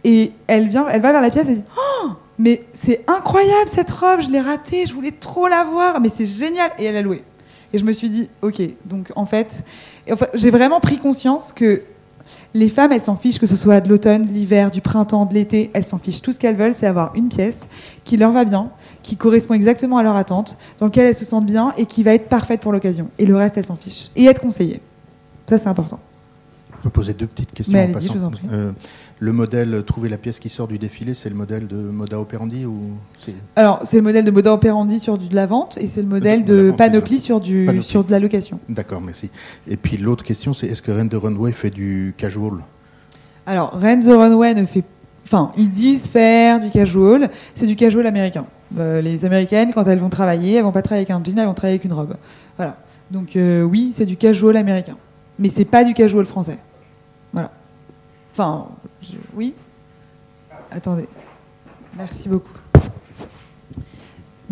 [0.02, 2.08] Et elle vient, elle va vers la pièce et dit oh
[2.42, 6.26] mais c'est incroyable cette robe, je l'ai ratée, je voulais trop la voir, mais c'est
[6.26, 7.22] génial et elle a loué.
[7.72, 9.64] Et je me suis dit ok donc en fait,
[10.10, 11.82] enfin, j'ai vraiment pris conscience que
[12.54, 15.34] les femmes, elles s'en fichent, que ce soit de l'automne, de l'hiver, du printemps, de
[15.34, 16.20] l'été, elles s'en fichent.
[16.20, 17.66] Tout ce qu'elles veulent, c'est avoir une pièce
[18.04, 18.70] qui leur va bien,
[19.04, 22.12] qui correspond exactement à leur attente, dans laquelle elles se sentent bien et qui va
[22.14, 23.08] être parfaite pour l'occasion.
[23.18, 24.10] Et le reste, elles s'en fichent.
[24.16, 24.80] Et être conseillées.
[25.48, 26.00] Ça, c'est important.
[26.76, 28.12] Je peux poser deux petites questions Mais en allez-y, passant.
[28.14, 28.42] je vous en prie.
[28.52, 28.72] Euh,
[29.22, 32.66] le modèle trouver la pièce qui sort du défilé, c'est le modèle de Moda Operandi
[32.66, 32.90] ou
[33.54, 36.08] Alors, c'est le modèle de Moda Operandi sur du, de la vente et c'est le
[36.08, 37.86] modèle De de vente, Panoply sur, du, Panoply.
[37.86, 38.58] sur de la location.
[38.68, 39.30] D'accord, merci.
[39.68, 42.54] Et puis l'autre question, c'est est-ce que Rent the Runway fait du casual?
[43.46, 44.82] Alors, Rent the Runway ne fait.
[45.24, 47.30] Enfin, ils disent faire du casual.
[47.54, 48.44] C'est du casual américain.
[48.76, 51.46] Euh, les américaines, quand elles vont travailler, elles vont pas travailler avec un jean, elles
[51.46, 52.16] vont travailler avec une robe.
[52.56, 52.76] Voilà.
[53.12, 54.96] Donc, euh, oui, c'est du casual américain.
[55.38, 56.58] Mais c'est pas du casual français.
[57.32, 57.52] Voilà.
[58.32, 58.66] Enfin,
[59.34, 59.54] oui.
[60.70, 61.08] Attendez.
[61.96, 62.52] Merci beaucoup.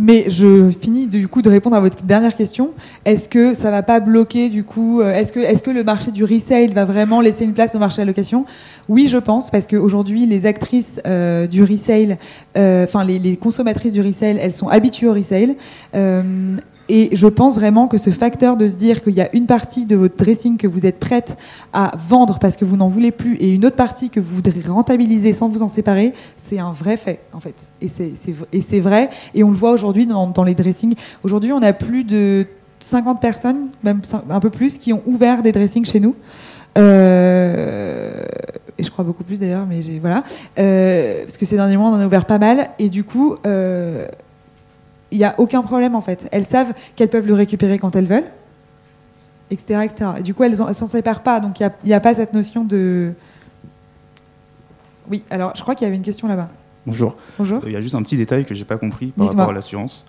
[0.03, 2.71] Mais je finis du coup de répondre à votre dernière question.
[3.05, 6.73] Est-ce que ça va pas bloquer du coup euh, Est-ce que, le marché du resale
[6.73, 8.47] va vraiment laisser une place au marché de la location
[8.89, 12.17] Oui, je pense, parce qu'aujourd'hui, les actrices euh, du resale,
[12.57, 15.55] euh, enfin les, consommatrices du resale, elles sont habituées au resale.
[16.91, 19.87] Et je pense vraiment que ce facteur de se dire qu'il y a une partie
[19.87, 21.37] de votre dressing que vous êtes prête
[21.73, 24.61] à vendre parce que vous n'en voulez plus et une autre partie que vous voudrez
[24.67, 27.73] rentabiliser sans vous en séparer, c'est un vrai fait en fait.
[27.81, 29.09] Et c'est vrai.
[29.35, 30.95] Et on le voit aujourd'hui dans, les dressings.
[31.23, 32.47] Aujourd'hui, on a plus de
[32.81, 36.17] 50 personnes, même un peu plus, qui ont ouvert des dressings chez nous.
[36.79, 38.23] Euh,
[38.79, 40.25] et je crois beaucoup plus d'ailleurs, mais voilà.
[40.59, 42.71] Euh, parce que ces derniers mois, on en a ouvert pas mal.
[42.79, 44.07] Et du coup, euh,
[45.11, 46.29] il n'y a aucun problème en fait.
[46.33, 48.31] Elles savent qu'elles peuvent le récupérer quand elles veulent,
[49.51, 49.81] etc.
[49.85, 50.11] etc.
[50.19, 51.41] Et du coup, elles ne s'en séparent pas.
[51.41, 53.13] Donc il n'y a, pas cette notion de.
[55.11, 56.49] Oui, alors je crois qu'il y avait une question là-bas.
[56.87, 57.17] Bonjour.
[57.39, 57.59] Bonjour.
[57.59, 59.53] Euh, Il y a juste un petit détail que j'ai pas compris par rapport à
[59.53, 60.05] l'assurance.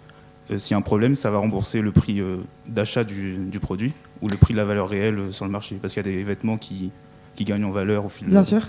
[0.51, 2.37] Euh, S'il y a un problème, ça va rembourser le prix euh,
[2.67, 5.77] d'achat du, du produit ou le prix de la valeur réelle euh, sur le marché
[5.81, 6.91] Parce qu'il y a des vêtements qui,
[7.35, 8.61] qui gagnent en valeur au fil Bien de- sûr.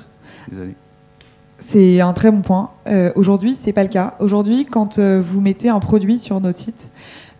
[0.51, 0.75] des années.
[1.63, 2.71] C'est un très bon point.
[2.89, 4.15] Euh, Aujourd'hui, c'est pas le cas.
[4.19, 6.91] Aujourd'hui, quand euh, vous mettez un produit sur notre site,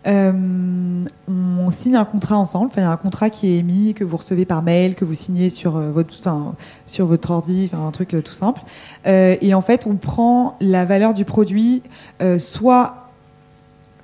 [0.07, 2.71] euh, on signe un contrat ensemble.
[2.77, 5.13] Il y a un contrat qui est émis, que vous recevez par mail, que vous
[5.13, 8.61] signez sur euh, votre, ordi, un truc tout simple.
[9.05, 11.83] Et en fait, on prend la valeur du produit,
[12.37, 13.02] soit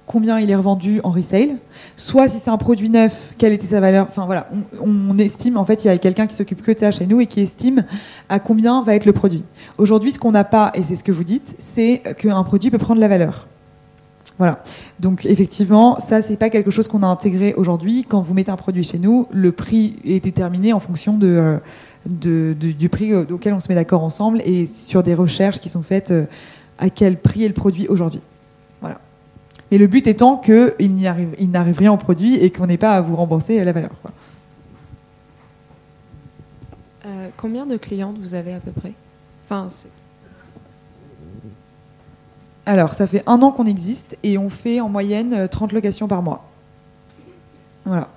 [0.09, 1.57] combien il est revendu en resale,
[1.95, 4.07] soit si c'est un produit neuf, quelle était sa valeur.
[4.09, 4.49] Enfin voilà,
[4.81, 7.21] on, estime, en fait, il y a quelqu'un qui s'occupe que de ça chez nous
[7.21, 7.85] et qui estime
[8.27, 9.45] à combien va être le produit.
[9.77, 12.79] Aujourd'hui, ce qu'on n'a pas, et c'est ce que vous dites, c'est qu'un produit peut
[12.79, 13.47] prendre la valeur.
[14.39, 14.63] Voilà.
[14.99, 18.03] Donc effectivement, ça c'est pas quelque chose qu'on a intégré aujourd'hui.
[18.09, 21.59] Quand vous mettez un produit chez nous, le prix est déterminé en fonction de,
[22.07, 25.83] euh, du prix auquel on se met d'accord ensemble et sur des recherches qui sont
[25.83, 26.25] faites euh,
[26.79, 28.21] à quel prix est le produit aujourd'hui.
[29.71, 33.01] Mais le but étant qu'il il n'arrive rien au produit et qu'on n'ait pas à
[33.01, 33.91] vous rembourser la valeur.
[34.01, 34.11] quoi.
[37.05, 38.93] Euh, combien de clientes vous avez à peu près?
[39.45, 39.67] Enfin,
[42.65, 46.07] Alors, ça fait un an qu'on existe et on fait en moyenne euh, 30 locations
[46.07, 46.45] par mois.
[47.85, 48.09] Voilà.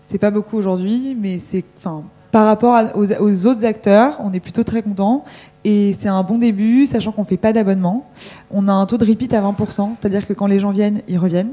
[0.00, 1.64] C'est pas beaucoup aujourd'hui, mais c'est.
[1.76, 5.22] Enfin, par rapport aux, autres acteurs, on est plutôt très content.
[5.64, 8.06] Et c'est un bon début, sachant qu'on fait pas d'abonnement.
[8.50, 11.18] On a un taux de repeat à 20%, c'est-à-dire que quand les gens viennent, ils
[11.18, 11.52] reviennent.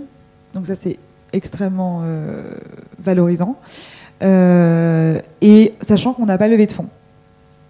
[0.54, 0.98] Donc ça, c'est
[1.34, 2.42] extrêmement euh,
[2.98, 3.58] valorisant.
[4.24, 6.88] Euh, et sachant qu'on n'a pas levé de fonds.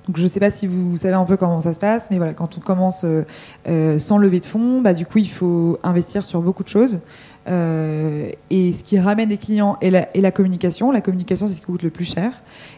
[0.10, 2.18] Donc je ne sais pas si vous savez un peu comment ça se passe, mais
[2.18, 3.26] voilà, quand on commence euh,
[3.68, 7.02] euh, sans lever de fonds, bah, du coup, il faut investir sur beaucoup de choses.
[7.48, 10.90] Euh, et ce qui ramène des clients est la, la communication.
[10.90, 12.32] La communication, c'est ce qui coûte le plus cher.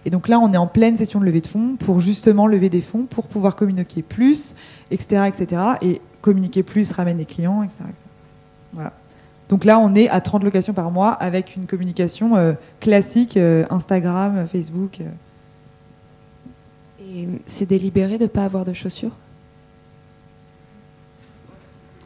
[0.04, 2.68] Et donc là, on est en pleine session de levée de fonds pour justement lever
[2.68, 4.54] des fonds pour pouvoir communiquer plus,
[4.90, 5.62] etc., etc.
[5.82, 7.86] Et communiquer plus ramène des clients, etc.
[8.74, 8.92] Voilà.
[9.48, 15.00] Donc là, on est à 30 locations par mois avec une communication classique, Instagram, Facebook.
[17.14, 19.12] Et c'est délibéré de ne pas avoir de chaussures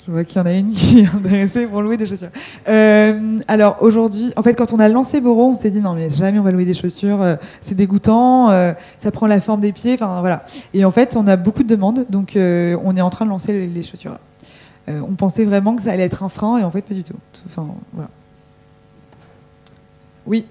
[0.05, 2.29] Je vois qu'il y en a une qui est intéressée pour louer des chaussures.
[2.67, 6.09] Euh, alors aujourd'hui, en fait, quand on a lancé Boro, on s'est dit non mais
[6.09, 9.71] jamais on va louer des chaussures, euh, c'est dégoûtant, euh, ça prend la forme des
[9.71, 10.43] pieds, enfin voilà.
[10.73, 13.53] Et en fait, on a beaucoup de demandes, donc on est en train de lancer
[13.53, 14.17] les, les chaussures.
[14.87, 17.03] Euh, on pensait vraiment que ça allait être un frein, et en fait pas du
[17.03, 17.15] tout.
[17.47, 18.09] Enfin voilà.
[20.27, 20.45] Oui.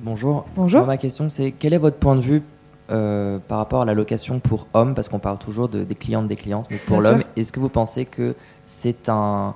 [0.00, 0.46] Bonjour.
[0.56, 0.86] Bonjour.
[0.86, 2.42] Ma question, c'est quel est votre point de vue
[2.90, 6.26] euh, par rapport à la location pour hommes Parce qu'on parle toujours de- des clientes,
[6.28, 8.34] des clientes, mais pour l'homme, est-ce que vous pensez que
[8.66, 9.52] c'est un,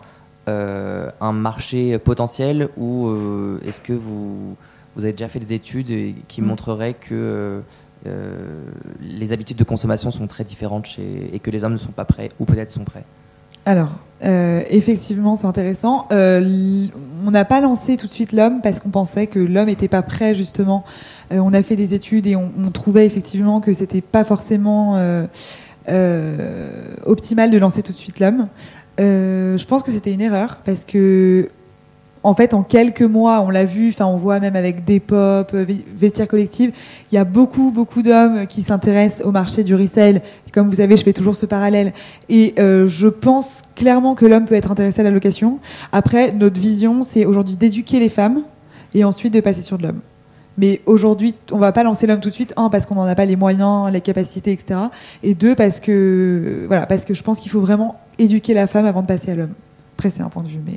[0.48, 4.56] euh, un marché potentiel ou euh, est-ce que vous,
[4.96, 6.46] vous avez déjà fait des études et- qui Mm.
[6.46, 7.62] montreraient que
[9.00, 12.04] les habitudes de consommation sont très différentes chez, et que les hommes ne sont pas
[12.04, 13.04] prêts ou peut-être sont prêts?
[13.64, 13.90] Alors,
[14.24, 16.06] euh, effectivement, c'est intéressant.
[16.12, 16.86] Euh,
[17.26, 20.02] on n'a pas lancé tout de suite l'homme parce qu'on pensait que l'homme n'était pas
[20.02, 20.84] prêt, justement.
[21.32, 24.98] Euh, on a fait des études et on, trouvait effectivement que c'était pas forcément
[27.04, 28.48] optimal de lancer tout de suite l'homme.
[28.98, 31.48] Je pense que c'était une erreur parce que
[32.24, 35.14] en fait, en quelques mois, on l'a vu, enfin, on voit même avec Depop,
[35.54, 36.72] euh, Ve- Vestiaire Collective,
[37.10, 40.22] il y a beaucoup, beaucoup d'hommes qui s'intéressent au marché du resale.
[40.52, 41.92] Comme vous savez, je fais toujours ce parallèle.
[42.28, 45.58] Et euh, je pense clairement que l'homme peut être intéressé à la location.
[45.90, 48.42] Après, notre vision, c'est aujourd'hui d'éduquer les femmes
[48.94, 50.00] et ensuite de passer sur de l'homme.
[50.58, 52.52] Mais aujourd'hui, on va pas lancer l'homme tout de suite.
[52.58, 54.78] Un, parce qu'on n'en a pas les moyens, les capacités, etc.
[55.22, 58.84] Et deux, parce que voilà, parce que je pense qu'il faut vraiment éduquer la femme
[58.84, 59.54] avant de passer à l'homme.
[59.96, 60.74] Après, c'est un point de vue, mais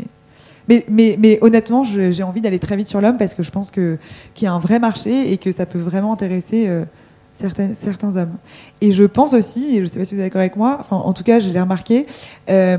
[0.68, 3.98] mais, honnêtement, j'ai envie d'aller très vite sur l'homme parce que je pense qu'il
[4.42, 6.86] y a un vrai marché et que ça peut vraiment intéresser euh,
[7.34, 8.36] certains, hommes.
[8.82, 10.78] Et je pense aussi, et je ne sais pas si vous êtes d'accord avec moi,
[10.80, 12.06] enfin en tout cas je l'ai remarqué,
[12.50, 12.78] euh,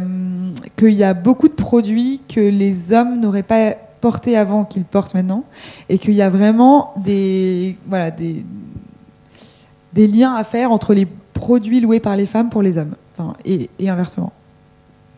[0.77, 5.15] qu'il y a beaucoup de produits que les hommes n'auraient pas portés avant qu'ils portent
[5.15, 5.45] maintenant,
[5.89, 7.77] et qu'il y a vraiment des
[9.95, 12.95] liens à faire entre les produits loués par les femmes pour les hommes,
[13.45, 14.33] et inversement.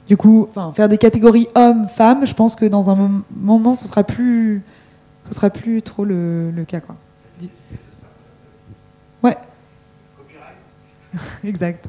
[0.09, 3.86] Du coup, enfin, faire des catégories hommes-femmes, je pense que dans un mom- moment, ce
[3.86, 4.62] sera plus,
[5.28, 6.96] ce sera plus trop le, le cas, quoi.
[9.22, 9.36] Ouais.
[11.44, 11.88] exact.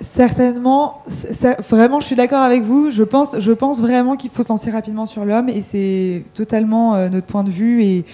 [0.00, 1.02] Certainement,
[1.68, 2.90] vraiment, je suis d'accord avec vous.
[2.90, 6.94] Je pense, je pense vraiment qu'il faut se lancer rapidement sur l'homme et c'est totalement
[6.94, 8.04] euh, notre point de vue et,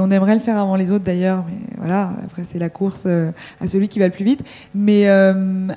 [0.00, 1.44] on aimerait le faire avant les autres d'ailleurs.
[1.48, 4.42] Mais voilà, après c'est la course euh, à celui qui va le plus vite.
[4.74, 5.68] Mais euh,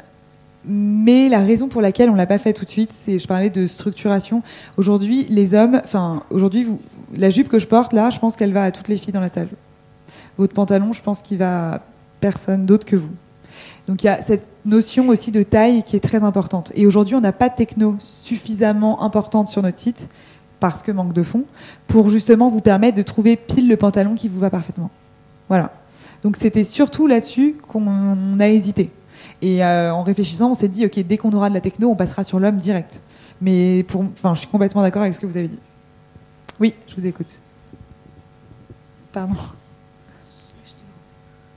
[0.66, 3.50] mais la raison pour laquelle on l'a pas fait tout de suite, c'est je parlais
[3.52, 4.42] de structuration.
[4.78, 6.68] Aujourd'hui, les hommes, enfin aujourd'hui,
[7.16, 9.22] la jupe que je porte là, je pense qu'elle va à toutes les filles dans
[9.22, 9.50] la salle.
[10.38, 11.82] Votre pantalon, je pense qu'il va à
[12.22, 13.12] personne d'autre que vous.
[13.88, 16.72] Donc il y a cette notion aussi de taille qui est très importante.
[16.76, 20.10] Et aujourd'hui, on n'a pas de techno suffisamment importante sur notre site
[20.60, 21.46] parce que manque de fonds
[21.88, 24.90] pour justement vous permettre de trouver pile le pantalon qui vous va parfaitement.
[25.50, 25.74] Voilà.
[26.24, 28.90] Donc c'était surtout là-dessus qu'on a hésité.
[29.42, 31.96] Et euh, en réfléchissant, on s'est dit ok, dès qu'on aura de la techno, on
[31.96, 33.02] passera sur l'homme direct.
[33.42, 35.60] Mais pour, enfin, je suis complètement d'accord avec ce que vous avez dit.
[36.62, 37.42] Oui, je vous écoute.
[39.12, 39.36] Pardon.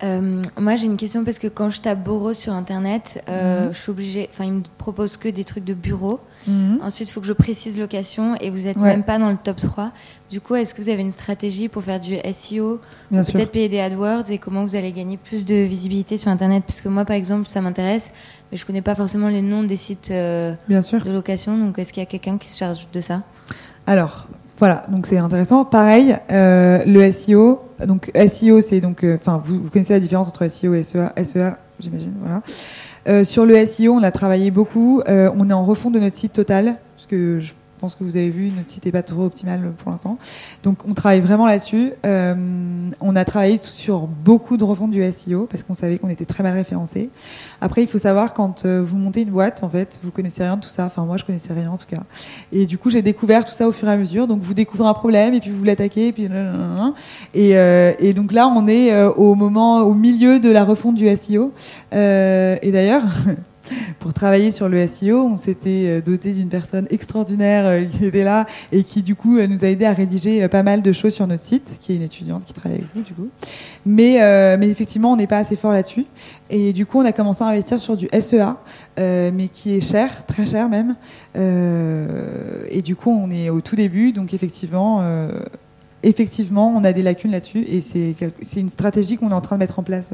[0.03, 3.73] Euh, moi, j'ai une question parce que quand je tape Boro sur internet, euh, Mhm.
[3.73, 4.29] je suis obligée.
[4.31, 6.21] Enfin, il me propose que des trucs de bureau.
[6.47, 6.81] Mhm.
[6.83, 8.85] Ensuite, il faut que je précise location et vous n'êtes Ouais.
[8.91, 9.93] même pas dans le top 3.
[10.31, 12.81] Du coup, est-ce que vous avez une stratégie pour faire du SEO
[13.11, 13.33] Bien ou sûr.
[13.35, 16.65] Peut-être payer des AdWords et comment vous allez gagner plus de visibilité sur internet?
[16.67, 18.13] Parce que moi, par exemple, ça m'intéresse,
[18.53, 21.03] mais je connais pas forcément les noms des sites euh, Bien sûr.
[21.03, 21.57] de location.
[21.57, 23.23] Donc, est-ce qu'il y a quelqu'un qui se charge de ça?
[23.87, 24.27] Alors,
[24.59, 25.65] voilà, donc c'est intéressant.
[25.65, 27.61] Pareil, euh, le SEO.
[27.87, 31.57] Donc SEO, c'est donc, euh, enfin, vous, connaissez la différence entre SEO et SEA, SEA
[31.79, 32.43] j'imagine, voilà.
[33.07, 35.03] Euh, sur le SEO, on a travaillé beaucoup.
[35.07, 38.17] On est en refonte de notre site total, parce que je Je pense que vous
[38.17, 40.17] avez vu, notre site n'est pas trop optimal pour l'instant.
[40.63, 41.93] Donc on travaille vraiment là-dessus.
[42.07, 42.35] Euh,
[43.03, 46.43] on a travaillé sur beaucoup de refonte du SEO parce qu'on savait qu'on était très
[46.43, 47.11] mal référencé.
[47.61, 50.57] Après, il faut savoir quand euh, vous montez une boîte, en fait, vous connaissez rien
[50.57, 50.87] de tout ça.
[50.87, 52.03] Enfin, moi, je connaissais rien en tout cas.
[52.51, 54.27] Et du coup, j'ai découvert tout ça au fur et à mesure.
[54.27, 58.67] Donc vous découvrez un problème et puis vous l'attaquez et puis euh, donc là, on
[58.69, 61.53] est au moment, au milieu de la refonte du SEO.
[61.93, 63.05] et d'ailleurs.
[63.99, 65.25] pour travailler sur le SEO.
[65.25, 69.39] On s'était euh, doté d'une personne extraordinaire euh, qui était là et qui du coup
[69.39, 71.97] euh, nous a aidé à rédiger pas mal de choses sur notre site, qui est
[71.97, 73.29] une étudiante qui travaille avec vous du coup.
[73.85, 74.17] Mais,
[74.63, 76.07] effectivement, on n'est pas assez fort là-dessus.
[76.51, 78.57] Et du coup, on a commencé à investir sur du SEA,
[78.99, 80.95] mais qui est cher, très cher même.
[81.35, 85.03] et du coup, on est au tout début, donc effectivement
[86.03, 89.61] effectivement, on a des lacunes là-dessus et c'est une stratégie qu'on est en train de
[89.61, 90.13] mettre en place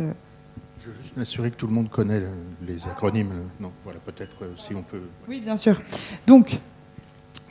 [1.17, 2.23] m'assurer que tout le monde connaît
[2.67, 3.33] les acronymes.
[3.61, 5.03] Non, voilà, peut-être euh, si on peut.
[5.29, 5.81] Oui, bien sûr.
[6.27, 6.59] Donc,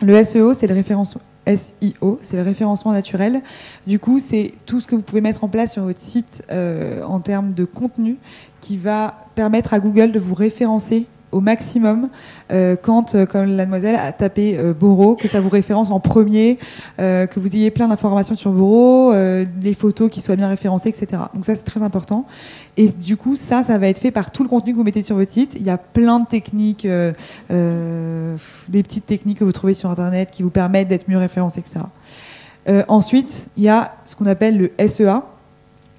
[0.01, 1.21] le SEO, c'est le référencement.
[1.47, 3.41] SEO, c'est le référencement naturel.
[3.87, 7.03] Du coup, c'est tout ce que vous pouvez mettre en place sur votre site euh,
[7.03, 8.17] en termes de contenu
[8.61, 12.09] qui va permettre à Google de vous référencer au maximum
[12.51, 14.73] euh, quand, euh, comme la demoiselle a tapé euh,
[15.15, 16.57] que ça vous référence en premier,
[16.97, 21.23] que vous ayez plein d'informations sur Boro, les photos qui soient bien référencées, etc.
[21.33, 22.25] Donc ça, c'est très important.
[22.77, 25.03] Et du coup, ça, ça va être fait par tout le contenu que vous mettez
[25.03, 25.55] sur votre site.
[25.55, 26.87] Il y a plein de techniques,
[27.49, 31.85] des petites techniques que vous trouvez sur Internet qui vous permettent d'être mieux référencé, etc.
[32.87, 35.23] ensuite, il y a ce qu'on appelle le SEA.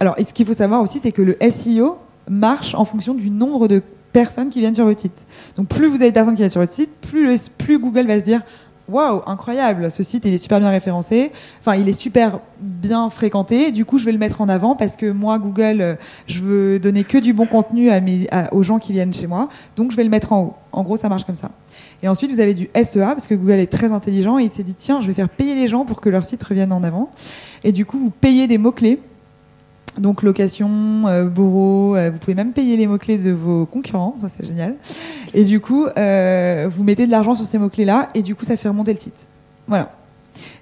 [0.01, 3.68] Alors, ce qu'il faut savoir aussi, c'est que le SEO marche en fonction du nombre
[3.68, 3.83] de
[4.13, 5.27] personnes qui viennent sur votre site.
[5.57, 8.25] Donc plus vous avez de personnes qui viennent sur votre site, plus, Google va se
[8.25, 8.43] dire
[8.89, 13.71] waouh, incroyable, ce site il est super bien référencé, enfin il est super bien fréquenté,
[13.71, 15.95] du coup je vais le mettre en avant parce que moi Google, euh,
[16.27, 17.91] je veux donner que du bon contenu
[18.51, 20.55] aux gens qui viennent chez moi, donc je vais le mettre en haut.
[20.73, 21.51] En gros ça marche comme ça.
[22.03, 24.65] Et ensuite vous avez du SEA parce que Google est très intelligent et il s'est
[24.65, 27.11] dit tiens je vais faire payer les gens pour que leur site revienne en avant.
[27.65, 29.01] Et du coup vous payez des mots-clés
[29.99, 34.28] donc location, euh, bourreau, euh, vous pouvez même payer les mots-clés de vos concurrents, ça
[34.28, 34.76] c'est génial.
[35.34, 38.57] Et du coup, euh, vous mettez de l'argent sur ces mots-clés-là, et du coup, ça
[38.57, 39.28] fait remonter le site.
[39.68, 39.95] Voilà.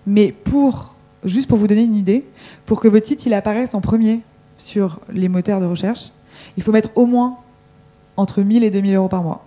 [0.07, 2.25] Mais pour, juste pour vous donner une idée,
[2.67, 4.21] pour que votre site il apparaisse en premier
[4.59, 6.11] sur les moteurs de recherche,
[6.57, 7.39] il faut mettre au moins
[8.17, 9.47] entre 1000 et 2000 euros par mois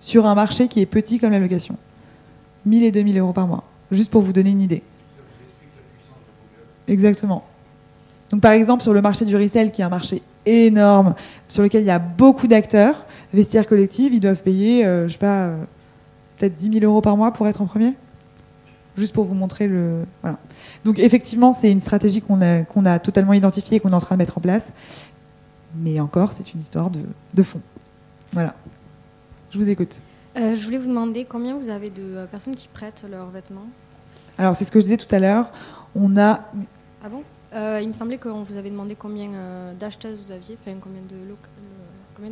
[0.00, 1.76] sur un marché qui est petit comme la location.
[2.64, 4.82] 1000 et 2000 euros par mois, juste pour vous donner une idée.
[6.88, 7.44] Exactement.
[8.30, 11.14] Donc, par exemple, sur le marché du resell, qui est un marché énorme,
[11.48, 15.18] sur lequel il y a beaucoup d'acteurs, Vestiaire Collective, ils doivent payer, euh, je sais
[15.18, 15.64] pas, euh,
[16.38, 17.94] peut-être 10 000 euros par mois pour être en premier
[18.96, 20.04] Juste pour vous montrer le.
[20.22, 20.38] Voilà.
[20.84, 24.00] Donc, effectivement, c'est une stratégie qu'on a, qu'on a totalement identifiée et qu'on est en
[24.00, 24.72] train de mettre en place.
[25.78, 27.00] Mais encore, c'est une histoire de,
[27.32, 27.60] de fond.
[28.32, 28.54] Voilà.
[29.50, 30.02] Je vous écoute.
[30.36, 33.66] Euh, je voulais vous demander combien vous avez de personnes qui prêtent leurs vêtements?
[34.38, 35.50] Alors, c'est ce que je disais tout à l'heure.
[35.94, 36.40] On a.
[37.02, 37.18] Ah bon?
[37.18, 41.00] euh, il me semblait qu'on vous avait demandé combien euh, d'acheteuses vous aviez, enfin combien
[41.08, 41.16] de,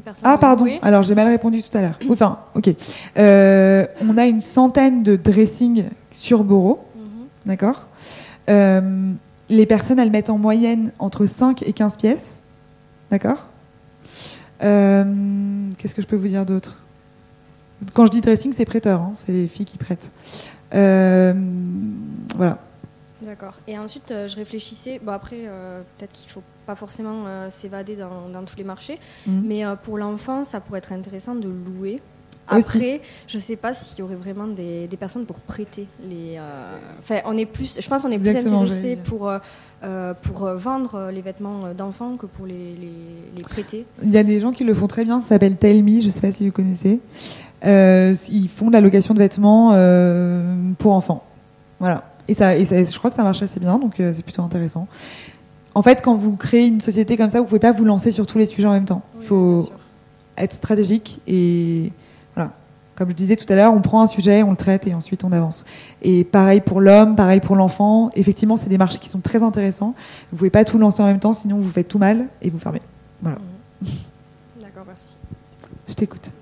[0.01, 0.29] personnes.
[0.31, 1.99] Ah pardon, alors j'ai mal répondu tout à l'heure.
[2.11, 2.69] Enfin, ok.
[3.17, 7.27] Euh, on a une centaine de dressings sur Boro, mhm.
[7.47, 7.87] d'accord
[8.47, 12.41] Les personnes, elles mettent en moyenne entre 5 et 15 pièces,
[13.11, 13.49] d'accord
[14.61, 16.83] Qu'est-ce que je peux vous dire d'autre?
[17.95, 20.11] Quand je dis dressing, c'est prêteur, hein, c'est les filles qui prêtent.
[20.71, 22.59] voilà.
[23.23, 23.55] D'accord.
[23.67, 25.01] Et ensuite, euh, je réfléchissais.
[25.03, 28.99] Bon, après, euh, peut-être qu'il ne faut pas forcément euh, s'évader dans, tous les marchés,
[29.27, 29.43] mhm.
[29.45, 32.01] mais pour l'enfant, ça pourrait être intéressant de louer.
[32.51, 36.39] Après, je ne sais pas s'il y aurait vraiment des, personnes pour prêter les.
[36.99, 37.79] Enfin, on est plus.
[37.79, 39.31] Je pense qu'on est plus intéressé pour
[40.23, 42.75] pour vendre les vêtements d'enfants que pour les,
[43.37, 43.85] les, prêter.
[44.03, 45.21] Il y a des gens qui le font très bien.
[45.21, 46.01] Ça s'appelle Tell Me.
[46.01, 47.01] Je ne sais pas si vous connaissez.
[47.63, 49.73] ils font de la location de vêtements
[50.79, 51.25] pour enfants.
[51.81, 52.03] Voilà.
[52.29, 54.87] Et, ça, et je crois que ça marche assez bien, donc euh, c'est plutôt intéressant.
[55.75, 58.11] En fait, quand vous créez une société comme ça, vous ne pouvez pas vous lancer
[58.11, 59.03] sur tous les sujets en même temps.
[59.21, 59.69] Il faut
[60.37, 61.93] être stratégique et
[62.35, 62.53] voilà.
[62.97, 65.23] Comme je disais tout à l'heure, on prend un sujet, on le traite et ensuite
[65.25, 65.65] on avance.
[66.03, 68.11] Et pareil pour l'homme, pareil pour l'enfant.
[68.17, 69.95] Effectivement, c'est des marchés qui sont très intéressants.
[70.31, 72.51] Vous ne pouvez pas tout lancer en même temps, sinon vous faites tout mal et
[72.51, 72.83] vous fermez.
[73.23, 73.39] Voilà.
[74.61, 75.17] D'accord, merci.
[75.87, 76.33] Je t'écoute.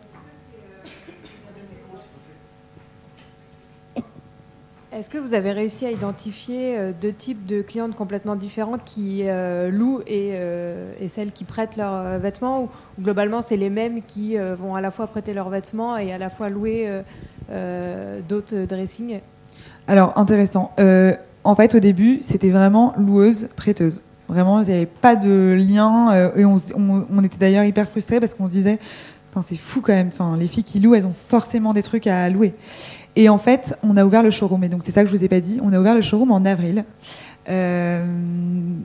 [4.97, 9.25] Est-ce que vous avez réussi à identifier euh, deux types de clientes complètement différentes qui
[9.25, 12.69] euh, louent euh, et, celles qui prêtent leurs vêtements Ou,
[13.03, 16.31] globalement, c'est les mêmes qui vont à la fois prêter leurs vêtements et à la
[16.31, 16.91] fois louer
[18.29, 19.21] d'autres dressings?
[19.87, 20.73] Alors, intéressant.
[21.45, 24.03] en fait, au début, c'était vraiment loueuse-prêteuse.
[24.29, 26.31] Vraiment, il n'y avait pas de lien.
[26.37, 28.79] et on, on était d'ailleurs hyper frustrés parce qu'on se disait
[29.43, 30.09] c'est fou quand même.
[30.09, 32.55] Enfin, les filles qui louent, elles ont forcément des trucs à louer.
[33.17, 34.63] Et en fait, on a ouvert le showroom.
[34.65, 35.59] Et donc, c'est ça que je vous ai pas dit.
[35.63, 36.85] On a ouvert le showroom en avril.
[37.49, 38.05] Euh,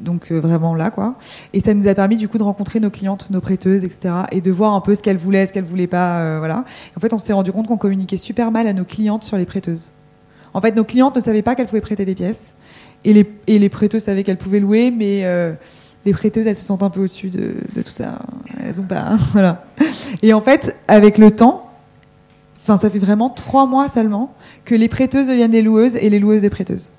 [0.04, 1.16] donc euh, vraiment là quoi.
[1.52, 4.14] Et ça nous a permis du coup de rencontrer nos clientes, nos prêteuses, etc.
[4.32, 6.64] Et de voir un peu ce qu'elles voulaient, ce qu'elles voulaient pas, euh, voilà.
[6.96, 9.46] En fait, on s'est rendu compte qu'on communiquait super mal à nos clientes sur les
[9.46, 9.92] prêteuses.
[10.54, 12.54] En fait, nos clientes ne savaient pas qu'elles pouvaient prêter des pièces,
[13.04, 15.54] et les, prêteuses savaient qu'elles pouvaient louer, mais euh,
[16.06, 18.20] les prêteuses, elles se sentent un peu au-dessus de, de tout ça.
[18.64, 19.64] Elles ont pas, voilà.
[20.22, 21.71] Et en fait, avec le temps,
[22.64, 24.34] enfin, ça fait vraiment trois mois seulement
[24.66, 26.91] que les prêteuses deviennent des loueuses et les loueuses des prêteuses.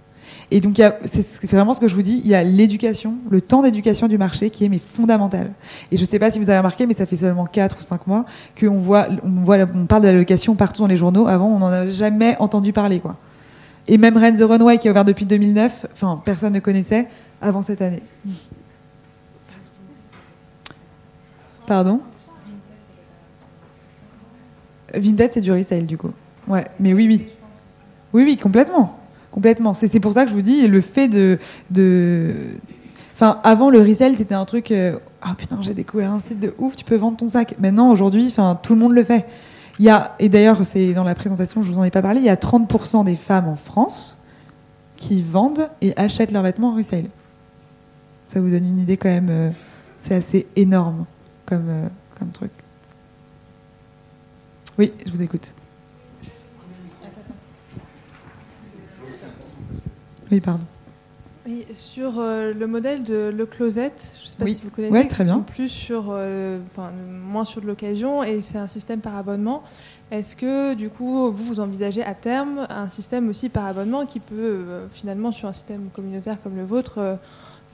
[0.51, 3.63] Et donc, c'est vraiment ce que je vous dis, il y a l'éducation, le temps
[3.63, 5.51] d'éducation du marché qui est mais fondamental.
[5.91, 7.83] Et je ne sais pas si vous avez remarqué, mais ça fait seulement 4 ou
[7.83, 8.27] 5 mois
[8.61, 11.27] qu'on voit, on voit, on parle de la location partout dans les journaux.
[11.27, 13.17] Avant, on n'en a jamais entendu parler, quoi.
[13.89, 17.09] Et même Rennes the Runway, qui a ouvert depuis 2009, enfin, personne ne connaissait
[17.41, 18.03] avant cette année.
[21.67, 22.01] Pardon?
[24.95, 26.11] Vinted, c'est du resale, du coup.
[26.49, 27.27] Ouais, mais oui, oui.
[28.13, 28.99] Oui, oui, complètement.
[29.31, 29.73] Complètement.
[29.75, 31.39] C'est pour ça que je vous dis, le fait de.
[31.71, 32.35] de...
[33.15, 34.73] Enfin, avant, le resell, c'était un truc.
[35.23, 37.55] Ah putain, j'ai découvert un site de ouf, tu peux vendre ton sac.
[37.61, 39.25] Maintenant, aujourd'hui, enfin, tout le monde le fait.
[39.79, 42.21] Il y a, et d'ailleurs, c'est dans la présentation, je vous en ai pas parlé,
[42.21, 44.19] il y a 30% des femmes en France
[44.97, 47.05] qui vendent et achètent leurs vêtements en resale.
[48.29, 49.29] Ça vous donne une idée quand même.
[49.31, 49.51] euh,
[49.99, 51.05] c'est assez énorme
[51.47, 51.87] comme, euh,
[52.19, 52.51] comme truc.
[54.79, 55.55] Oui, je vous écoute.
[60.31, 60.65] Oui, pardon.
[61.47, 64.55] Oui, sur euh, le modèle de Le Closet, je ne sais pas Oui.
[64.55, 65.41] si vous connaissez, Ouais, très bien.
[65.41, 69.63] plus sur, euh, enfin, moins sur de l'occasion et c'est un système par abonnement.
[70.13, 74.21] Est-ce que du coup vous vous envisagez à terme un système aussi par abonnement qui
[74.21, 77.19] peut euh, finalement sur un système communautaire comme le vôtre,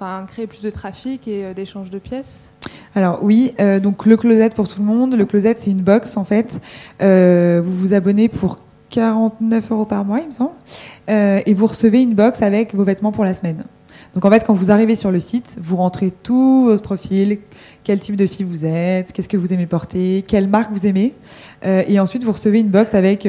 [0.01, 2.51] enfin créer plus de trafic et euh, d'échange de pièces
[2.95, 5.15] Alors oui, euh, donc le closet pour tout le monde.
[5.15, 6.61] Le closet, c'est une box en fait.
[7.03, 8.59] Euh, vous vous abonnez pour
[8.91, 10.53] 49 euros par mois, il me semble,
[11.09, 13.65] et vous recevez une box avec vos vêtements pour la semaine.
[14.15, 17.39] Donc en fait, quand vous arrivez sur le site, vous rentrez tous vos profils,
[17.85, 21.13] quel type de fille vous êtes, qu'est-ce que vous aimez porter, quelle marque vous aimez,
[21.67, 23.29] et ensuite vous recevez une box avec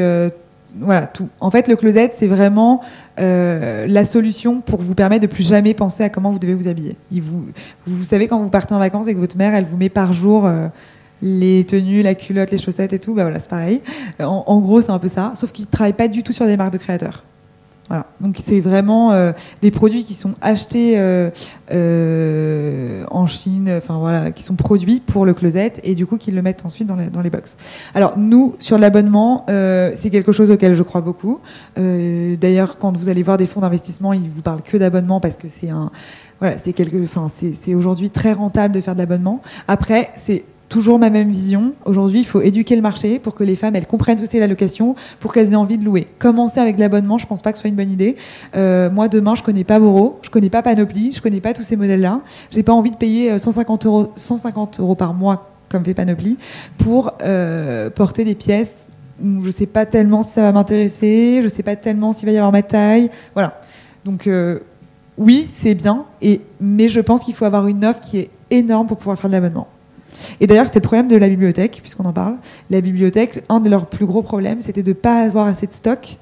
[0.75, 1.29] voilà tout.
[1.39, 2.81] En fait, le closet, c'est vraiment
[3.19, 6.67] euh, la solution pour vous permettre de plus jamais penser à comment vous devez vous
[6.67, 6.95] habiller.
[7.11, 7.45] Il vous,
[7.87, 10.13] vous savez quand vous partez en vacances et que votre mère, elle vous met par
[10.13, 10.67] jour euh,
[11.21, 13.81] les tenues, la culotte, les chaussettes et tout, bah voilà, c'est pareil.
[14.19, 16.45] En, en gros, c'est un peu ça, sauf qu'ils ne travaillent pas du tout sur
[16.45, 17.23] des marques de créateurs.
[17.89, 18.05] Voilà.
[18.21, 19.31] Donc c'est vraiment euh,
[19.63, 21.31] des produits qui sont achetés euh,
[21.71, 26.35] euh, en Chine, enfin voilà, qui sont produits pour le closet et du coup qu'ils
[26.35, 27.57] le mettent ensuite dans les, dans les box.
[27.95, 31.39] Alors nous, sur l'abonnement, c'est quelque chose auquel je crois beaucoup.
[31.75, 35.47] D'ailleurs, quand vous allez voir des fonds d'investissement, ils vous parlent que d'abonnement parce que
[35.47, 35.89] c'est un,
[36.39, 39.41] voilà, c'est quelque, enfin c'est aujourd'hui très rentable de faire de l'abonnement.
[39.67, 41.73] Après, c'est toujours ma même vision.
[41.85, 44.39] Aujourd'hui, il faut éduquer le marché pour que les femmes elles comprennent ce que c'est
[44.39, 46.07] la location, pour qu'elles aient envie de louer.
[46.19, 48.15] Commencer avec l'abonnement, je pense pas que ce soit une bonne idée.
[48.55, 51.63] Euh, moi, demain, je connais pas Boro, je connais pas Panoply, je connais pas tous
[51.63, 52.21] ces modèles-là.
[52.51, 56.37] J'ai pas envie de payer euh, 150 euros, 150 euros par mois comme fait Panoply
[56.77, 58.91] pour euh, porter des pièces
[59.23, 62.31] où je sais pas tellement si ça va m'intéresser, je sais pas tellement s'il va
[62.31, 63.09] y avoir ma taille.
[63.33, 63.61] Voilà.
[64.05, 64.59] Donc euh,
[65.17, 66.05] oui, c'est bien,
[66.61, 69.35] mais je pense qu'il faut avoir une offre qui est énorme pour pouvoir faire de
[69.35, 69.67] l'abonnement.
[70.39, 72.35] Et d'ailleurs, c'était le problème de la bibliothèque, puisqu'on en parle.
[72.69, 75.73] La bibliothèque, un de leurs plus gros problèmes, c'était de ne pas avoir assez de
[75.73, 76.17] stock,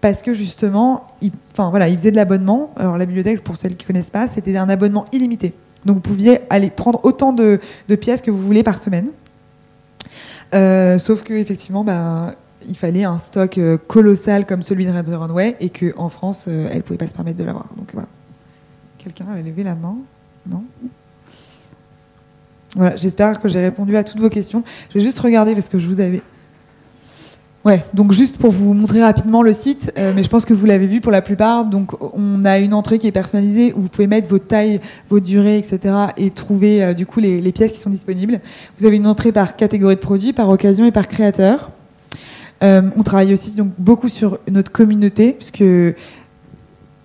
[0.00, 2.72] parce que justement, ils, voilà, ils faisaient de l'abonnement.
[2.76, 5.54] Alors la bibliothèque, pour celles qui ne connaissent pas, c'était un abonnement illimité.
[5.84, 7.58] Donc vous pouviez aller prendre autant de,
[8.00, 9.08] pièces que vous voulez par semaine.
[10.54, 12.34] Euh, sauf que effectivement, bah,
[12.68, 16.46] il fallait un stock euh, colossal comme celui de Red the Runway, et qu'en France,
[16.48, 17.68] euh, elle ne pouvait pas se permettre de l'avoir.
[17.76, 18.08] Donc voilà.
[18.98, 19.96] Quelqu'un avait levé la main?
[20.46, 20.64] Non?
[22.76, 24.62] Voilà, j'espère que j'ai répondu à toutes vos questions.
[24.90, 26.22] Je vais juste regarder parce que je vous avais.
[27.64, 30.64] Ouais, donc juste pour vous montrer rapidement le site, euh, mais je pense que vous
[30.64, 31.64] l'avez vu pour la plupart.
[31.64, 35.20] Donc on a une entrée qui est personnalisée où vous pouvez mettre vos tailles, vos
[35.20, 35.94] durées, etc.
[36.16, 38.40] et trouver euh, du coup les, les pièces qui sont disponibles.
[38.78, 41.70] Vous avez une entrée par catégorie de produits, par occasion et par créateur.
[42.62, 45.62] Euh, on travaille aussi donc beaucoup sur notre communauté puisque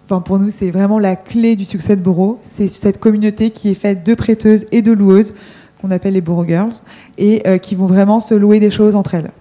[0.06, 2.40] Enfin, pour nous, c'est vraiment la clé du succès de Boro.
[2.42, 5.34] C'est cette communauté qui est faite de prêteuses et de loueuses,
[5.82, 6.74] qu'on appelle les Boro Girls,
[7.18, 9.32] et euh, qui vont vraiment se louer des choses entre elles.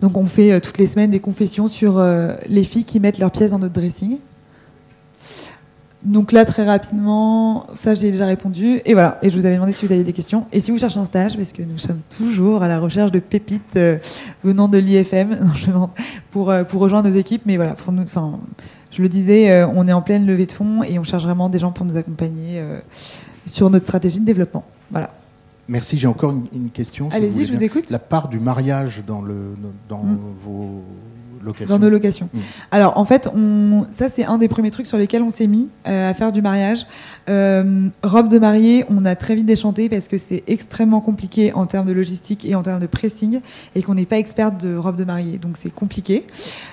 [0.00, 3.18] Donc, on fait euh, toutes les semaines des confessions sur euh, les filles qui mettent
[3.18, 4.18] leurs pièces dans notre dressing.
[6.02, 8.82] Donc là, très rapidement, ça j'ai déjà répondu.
[8.84, 10.44] Et voilà, et je vous avais demandé si vous aviez des questions.
[10.52, 13.20] Et si vous cherchez un stage, parce que nous sommes toujours à la recherche de
[13.20, 13.78] pépites
[14.44, 15.38] venant de l'IFM
[16.30, 17.44] pour, pour rejoindre nos équipes.
[17.46, 18.38] Mais voilà, pour nous, enfin,
[18.94, 21.48] je le disais, euh, on est en pleine levée de fonds et on cherche vraiment
[21.48, 22.78] des gens pour nous accompagner euh,
[23.44, 24.64] sur notre stratégie de développement.
[24.90, 25.10] Voilà.
[25.68, 27.10] Merci, j'ai encore une, une question.
[27.10, 27.90] si Allez-y, je vous écoute.
[27.90, 29.56] La part du mariage dans, le,
[29.88, 30.18] dans Mm.
[30.44, 30.82] vos
[31.44, 31.74] locations.
[31.74, 32.28] Dans nos locations.
[32.32, 32.38] Mm.
[32.70, 33.86] Alors en fait, on...
[33.92, 36.42] ça c'est un des premiers trucs sur lesquels on s'est mis euh, à faire du
[36.42, 36.86] mariage.
[37.28, 41.66] Euh, robe de mariée, on a très vite déchanté parce que c'est extrêmement compliqué en
[41.66, 43.40] termes de logistique et en termes de pressing
[43.74, 46.26] et qu'on n'est pas experte de robe de mariée, donc c'est compliqué.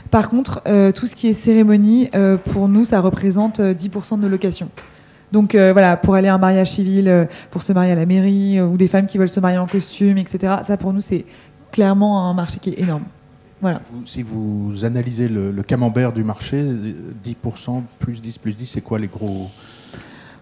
[0.10, 4.18] Par contre, euh, tout ce qui est cérémonie, euh, pour nous, ça représente euh, 10%
[4.18, 4.70] de nos locations.
[5.32, 8.06] Donc euh, voilà, pour aller à un mariage civil, euh, pour se marier à la
[8.06, 10.56] mairie, euh, ou des femmes qui veulent se marier en costume, etc.
[10.66, 11.26] Ça pour nous, c'est
[11.72, 13.04] clairement un marché qui est énorme.
[13.62, 13.82] Voilà.
[13.92, 16.94] Vous- si vous analysez le, le camembert du marché, euh,
[17.24, 19.48] 10%, plus 10, plus 10, c'est quoi les gros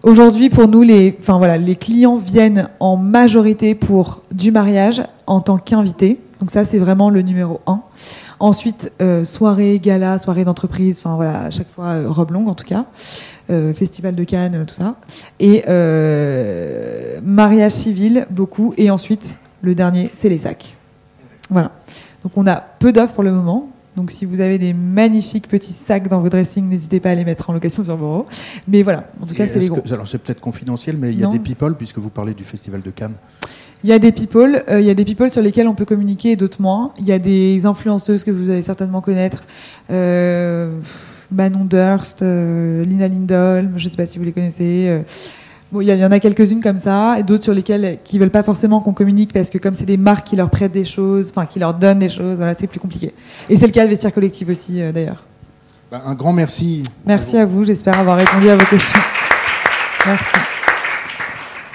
[0.02, 5.40] Aujourd'hui, pour nous, les, enfin, voilà, les clients viennent en majorité pour du mariage en
[5.42, 6.18] tant qu'invités.
[6.40, 7.82] Donc ça, c'est vraiment le numéro un.
[8.38, 12.54] Ensuite, euh, soirée, gala, soirée d'entreprise, enfin voilà, à chaque fois euh, robe longue en
[12.54, 12.86] tout cas,
[13.50, 14.94] Euh, festival de Cannes, tout ça.
[15.40, 15.64] Et
[17.22, 18.72] mariage civil, beaucoup.
[18.78, 20.76] Et ensuite, le dernier, c'est les sacs.
[21.50, 21.72] Voilà.
[22.22, 23.70] Donc on a peu d'offres pour le moment.
[23.96, 27.24] Donc si vous avez des magnifiques petits sacs dans vos dressings, n'hésitez pas à les
[27.24, 28.26] mettre en location sur Boro.
[28.68, 29.80] Mais voilà, en tout cas, c'est les gros.
[29.80, 31.32] que- alors c'est peut-être confidentiel, mais il y a Non.
[31.32, 33.14] des people, puisque vous parlez du festival de Cannes.
[33.82, 35.86] Il y a des people, euh, il y a des people sur lesquels on peut
[35.86, 36.92] communiquer et d'autres moins.
[36.98, 39.44] Il y a des influenceuses que vous allez certainement connaître,
[39.90, 40.78] euh,
[41.32, 45.00] Manon Durst, euh, Lina Lindholm, je ne sais pas si vous les connaissez.
[45.70, 45.74] Euh.
[45.74, 48.42] Bon, il y, en a quelques-unes comme ça, et d'autres sur lesquelles qui veulent pas
[48.42, 51.46] forcément qu'on communique parce que comme c'est des marques qui leur prêtent des choses, enfin
[51.46, 53.12] qui leur donnent des choses, voilà, c'est plus compliqué.
[53.48, 55.24] Et c'est le cas de Vestiaire Collective aussi euh, d'ailleurs.
[55.90, 56.82] Ben, un grand merci.
[57.06, 59.00] Merci à vous, j'espère avoir répondu à vos questions.
[60.06, 60.59] Merci.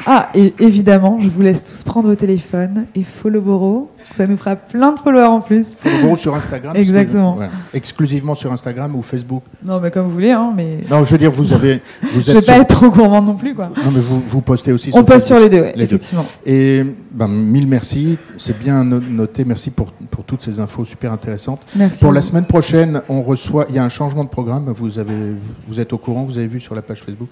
[0.06, 3.89] Ah, et évidemment, je vous laisse tous prendre le téléphone et follow Boro.
[4.18, 5.66] Ça nous fera plein de followers en plus.
[5.78, 6.76] Follow Boro sur Instagram.
[6.76, 7.39] Exactement.
[7.74, 9.41] Exclusivement sur Instagram ou Facebook.
[9.64, 11.82] Non, mais comme vous voulez, hein, mais Non, je veux dire, vous avez,
[12.14, 13.66] vous je êtes vais sur- pas être trop gourmande non plus, quoi.
[13.76, 16.26] Non, mais vous, vous postez aussi On poste sur les deux, ouais, effectivement.
[16.45, 18.18] Et ben, mille merci.
[18.38, 19.43] C'est bien no- noté.
[19.43, 21.64] Merci pour, pour toutes ces infos super intéressantes.
[21.76, 23.66] Merci Pour la semaine prochaine, on reçoit.
[23.70, 24.72] Il y a un changement de programme.
[24.78, 25.34] Vous, avez,
[25.68, 27.30] vous êtes au courant, vous avez vu sur la page Facebook.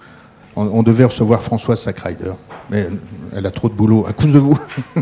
[0.56, 2.32] On, devait recevoir Françoise Sacreider,
[2.70, 2.86] mais
[3.34, 4.56] elle a trop de boulot à cause de vous.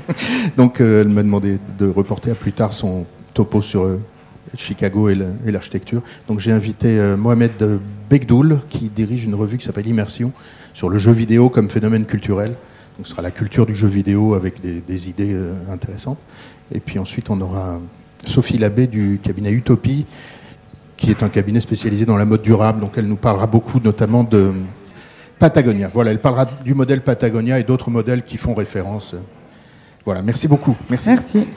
[0.57, 4.01] Donc euh, elle m'a demandé de reporter à plus tard son topo sur euh,
[4.55, 6.01] Chicago et la- et l'architecture.
[6.27, 10.33] Donc j'ai invité euh, Mohamed Begdoul, qui dirige une revue qui s'appelle Immersion,
[10.73, 12.55] sur le jeu vidéo comme phénomène culturel.
[12.97, 15.37] Donc ce sera la culture du jeu vidéo avec des, idées
[15.71, 16.19] intéressantes.
[16.75, 17.79] Et puis ensuite, on aura
[18.27, 20.07] Sophie Labbé du cabinet Utopie,
[20.97, 22.81] qui est un cabinet spécialisé dans la mode durable.
[22.81, 24.53] Donc elle nous parlera beaucoup notamment de
[25.43, 25.91] Patagonia.
[25.93, 29.17] Voilà, elle parlera du modèle Patagonia et d'autres modèles qui font référence.
[30.05, 30.77] Voilà, merci beaucoup.
[30.89, 31.09] Merci.
[31.09, 31.49] Merci.